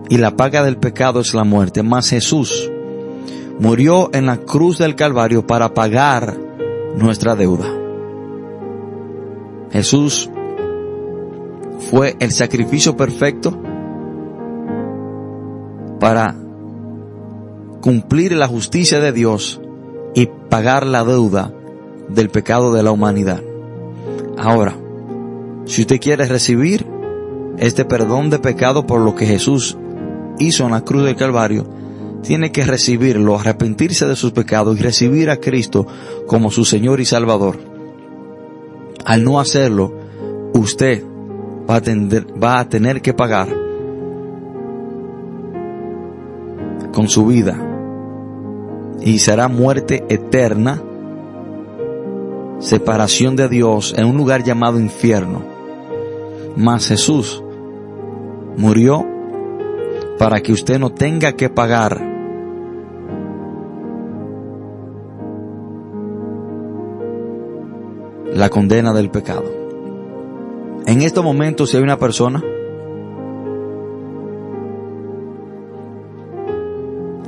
Y 0.08 0.18
la 0.18 0.32
paga 0.32 0.64
del 0.64 0.76
pecado 0.76 1.20
es 1.20 1.32
la 1.32 1.44
muerte. 1.44 1.84
Mas 1.84 2.10
Jesús 2.10 2.70
murió 3.60 4.10
en 4.12 4.26
la 4.26 4.38
cruz 4.38 4.78
del 4.78 4.96
Calvario 4.96 5.46
para 5.46 5.72
pagar 5.72 6.36
nuestra 6.96 7.36
deuda. 7.36 7.72
Jesús 9.70 10.28
fue 11.90 12.16
el 12.20 12.30
sacrificio 12.30 12.96
perfecto 12.96 13.60
para 15.98 16.36
cumplir 17.80 18.32
la 18.32 18.46
justicia 18.46 19.00
de 19.00 19.12
Dios 19.12 19.60
y 20.14 20.28
pagar 20.48 20.86
la 20.86 21.02
deuda 21.02 21.52
del 22.08 22.30
pecado 22.30 22.72
de 22.72 22.84
la 22.84 22.92
humanidad. 22.92 23.42
Ahora, 24.38 24.76
si 25.64 25.82
usted 25.82 26.00
quiere 26.00 26.26
recibir 26.26 26.86
este 27.58 27.84
perdón 27.84 28.30
de 28.30 28.38
pecado 28.38 28.86
por 28.86 29.00
lo 29.00 29.16
que 29.16 29.26
Jesús 29.26 29.76
hizo 30.38 30.64
en 30.66 30.70
la 30.70 30.84
cruz 30.84 31.04
del 31.04 31.16
Calvario, 31.16 31.66
tiene 32.22 32.52
que 32.52 32.64
recibirlo, 32.64 33.36
arrepentirse 33.36 34.06
de 34.06 34.14
sus 34.14 34.30
pecados 34.30 34.78
y 34.78 34.82
recibir 34.82 35.28
a 35.28 35.38
Cristo 35.38 35.86
como 36.28 36.52
su 36.52 36.64
Señor 36.64 37.00
y 37.00 37.04
Salvador. 37.04 37.58
Al 39.04 39.24
no 39.24 39.40
hacerlo, 39.40 39.92
usted 40.54 41.09
va 41.70 41.76
a, 41.76 41.82
va 42.42 42.60
a 42.60 42.68
tener 42.68 43.00
que 43.00 43.14
pagar 43.14 43.48
con 46.92 47.08
su 47.08 47.26
vida 47.26 47.56
y 49.00 49.20
será 49.20 49.48
muerte 49.48 50.04
eterna, 50.08 50.82
separación 52.58 53.36
de 53.36 53.48
Dios 53.48 53.94
en 53.96 54.04
un 54.06 54.16
lugar 54.16 54.42
llamado 54.42 54.80
infierno. 54.80 55.42
Mas 56.56 56.88
Jesús 56.88 57.42
murió 58.56 59.06
para 60.18 60.40
que 60.40 60.52
usted 60.52 60.78
no 60.78 60.90
tenga 60.90 61.32
que 61.32 61.48
pagar 61.48 62.04
la 68.34 68.50
condena 68.50 68.92
del 68.92 69.10
pecado. 69.10 69.59
En 70.90 71.02
estos 71.02 71.22
momentos, 71.22 71.70
si 71.70 71.76
hay 71.76 71.84
una 71.84 72.00
persona 72.00 72.42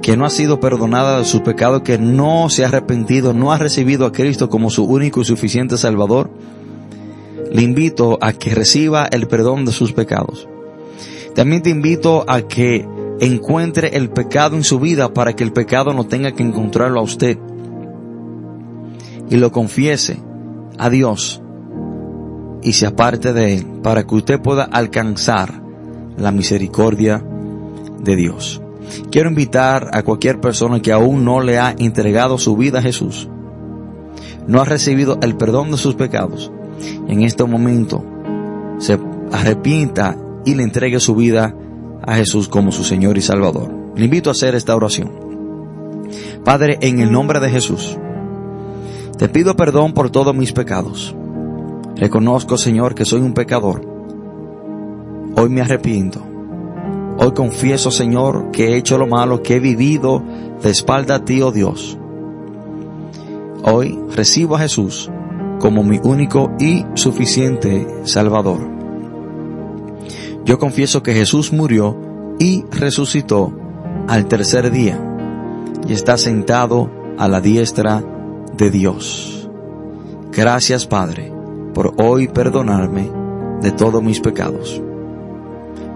que 0.02 0.16
no 0.16 0.24
ha 0.24 0.30
sido 0.30 0.58
perdonada 0.58 1.18
de 1.18 1.24
sus 1.24 1.42
pecados, 1.42 1.82
que 1.82 1.96
no 1.96 2.50
se 2.50 2.64
ha 2.64 2.66
arrepentido, 2.66 3.32
no 3.32 3.52
ha 3.52 3.58
recibido 3.58 4.04
a 4.04 4.10
Cristo 4.10 4.48
como 4.48 4.68
su 4.68 4.82
único 4.82 5.20
y 5.20 5.24
suficiente 5.24 5.78
Salvador, 5.78 6.28
le 7.52 7.62
invito 7.62 8.18
a 8.20 8.32
que 8.32 8.52
reciba 8.52 9.06
el 9.06 9.28
perdón 9.28 9.64
de 9.64 9.70
sus 9.70 9.92
pecados. 9.92 10.48
También 11.36 11.62
te 11.62 11.70
invito 11.70 12.24
a 12.26 12.42
que 12.42 12.84
encuentre 13.20 13.96
el 13.96 14.10
pecado 14.10 14.56
en 14.56 14.64
su 14.64 14.80
vida 14.80 15.14
para 15.14 15.36
que 15.36 15.44
el 15.44 15.52
pecado 15.52 15.94
no 15.94 16.04
tenga 16.04 16.32
que 16.32 16.42
encontrarlo 16.42 16.98
a 16.98 17.04
usted. 17.04 17.38
Y 19.30 19.36
lo 19.36 19.52
confiese 19.52 20.18
a 20.78 20.90
Dios 20.90 21.40
y 22.62 22.72
se 22.74 22.86
aparte 22.86 23.32
de 23.32 23.54
él 23.54 23.66
para 23.82 24.06
que 24.06 24.14
usted 24.14 24.40
pueda 24.40 24.64
alcanzar 24.64 25.62
la 26.16 26.30
misericordia 26.30 27.24
de 28.02 28.16
Dios. 28.16 28.62
Quiero 29.10 29.28
invitar 29.28 29.90
a 29.92 30.02
cualquier 30.02 30.40
persona 30.40 30.80
que 30.80 30.92
aún 30.92 31.24
no 31.24 31.40
le 31.40 31.58
ha 31.58 31.74
entregado 31.78 32.38
su 32.38 32.56
vida 32.56 32.78
a 32.80 32.82
Jesús, 32.82 33.28
no 34.46 34.60
ha 34.60 34.64
recibido 34.64 35.18
el 35.22 35.36
perdón 35.36 35.70
de 35.70 35.76
sus 35.76 35.94
pecados, 35.94 36.52
en 37.08 37.22
este 37.22 37.44
momento 37.44 38.04
se 38.78 38.98
arrepienta 39.30 40.16
y 40.44 40.54
le 40.54 40.64
entregue 40.64 41.00
su 41.00 41.14
vida 41.14 41.54
a 42.04 42.16
Jesús 42.16 42.48
como 42.48 42.72
su 42.72 42.84
Señor 42.84 43.16
y 43.16 43.22
Salvador. 43.22 43.72
Le 43.94 44.06
invito 44.06 44.30
a 44.30 44.32
hacer 44.32 44.54
esta 44.54 44.74
oración. 44.74 45.10
Padre, 46.44 46.78
en 46.80 46.98
el 47.00 47.12
nombre 47.12 47.38
de 47.38 47.48
Jesús, 47.48 47.96
te 49.16 49.28
pido 49.28 49.54
perdón 49.54 49.92
por 49.92 50.10
todos 50.10 50.34
mis 50.34 50.52
pecados 50.52 51.14
Reconozco, 51.96 52.56
Señor, 52.56 52.94
que 52.94 53.04
soy 53.04 53.20
un 53.20 53.34
pecador. 53.34 53.86
Hoy 55.36 55.48
me 55.50 55.60
arrepiento. 55.60 56.20
Hoy 57.18 57.32
confieso, 57.32 57.90
Señor, 57.90 58.50
que 58.50 58.68
he 58.68 58.76
hecho 58.76 58.98
lo 58.98 59.06
malo, 59.06 59.42
que 59.42 59.56
he 59.56 59.60
vivido 59.60 60.22
de 60.62 60.70
espalda 60.70 61.16
a 61.16 61.24
ti, 61.24 61.42
oh 61.42 61.52
Dios. 61.52 61.98
Hoy 63.64 63.98
recibo 64.14 64.56
a 64.56 64.60
Jesús 64.60 65.10
como 65.60 65.84
mi 65.84 66.00
único 66.02 66.50
y 66.58 66.84
suficiente 66.94 67.86
Salvador. 68.04 68.68
Yo 70.44 70.58
confieso 70.58 71.02
que 71.02 71.14
Jesús 71.14 71.52
murió 71.52 71.96
y 72.40 72.64
resucitó 72.72 73.52
al 74.08 74.26
tercer 74.26 74.72
día 74.72 74.98
y 75.86 75.92
está 75.92 76.16
sentado 76.16 76.90
a 77.18 77.28
la 77.28 77.40
diestra 77.40 78.02
de 78.56 78.70
Dios. 78.70 79.48
Gracias 80.32 80.86
Padre 80.86 81.41
por 81.74 81.94
hoy 81.98 82.28
perdonarme 82.28 83.10
de 83.60 83.72
todos 83.72 84.02
mis 84.02 84.20
pecados. 84.20 84.80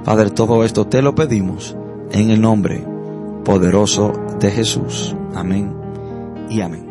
Padre, 0.05 0.31
todo 0.31 0.65
esto 0.65 0.87
te 0.87 1.03
lo 1.03 1.15
pedimos 1.15 1.77
en 2.13 2.31
el 2.31 2.41
nombre 2.41 2.85
poderoso 3.45 4.13
de 4.41 4.51
Jesús. 4.51 5.17
Amén 5.35 5.73
y 6.49 6.61
amén. 6.61 6.86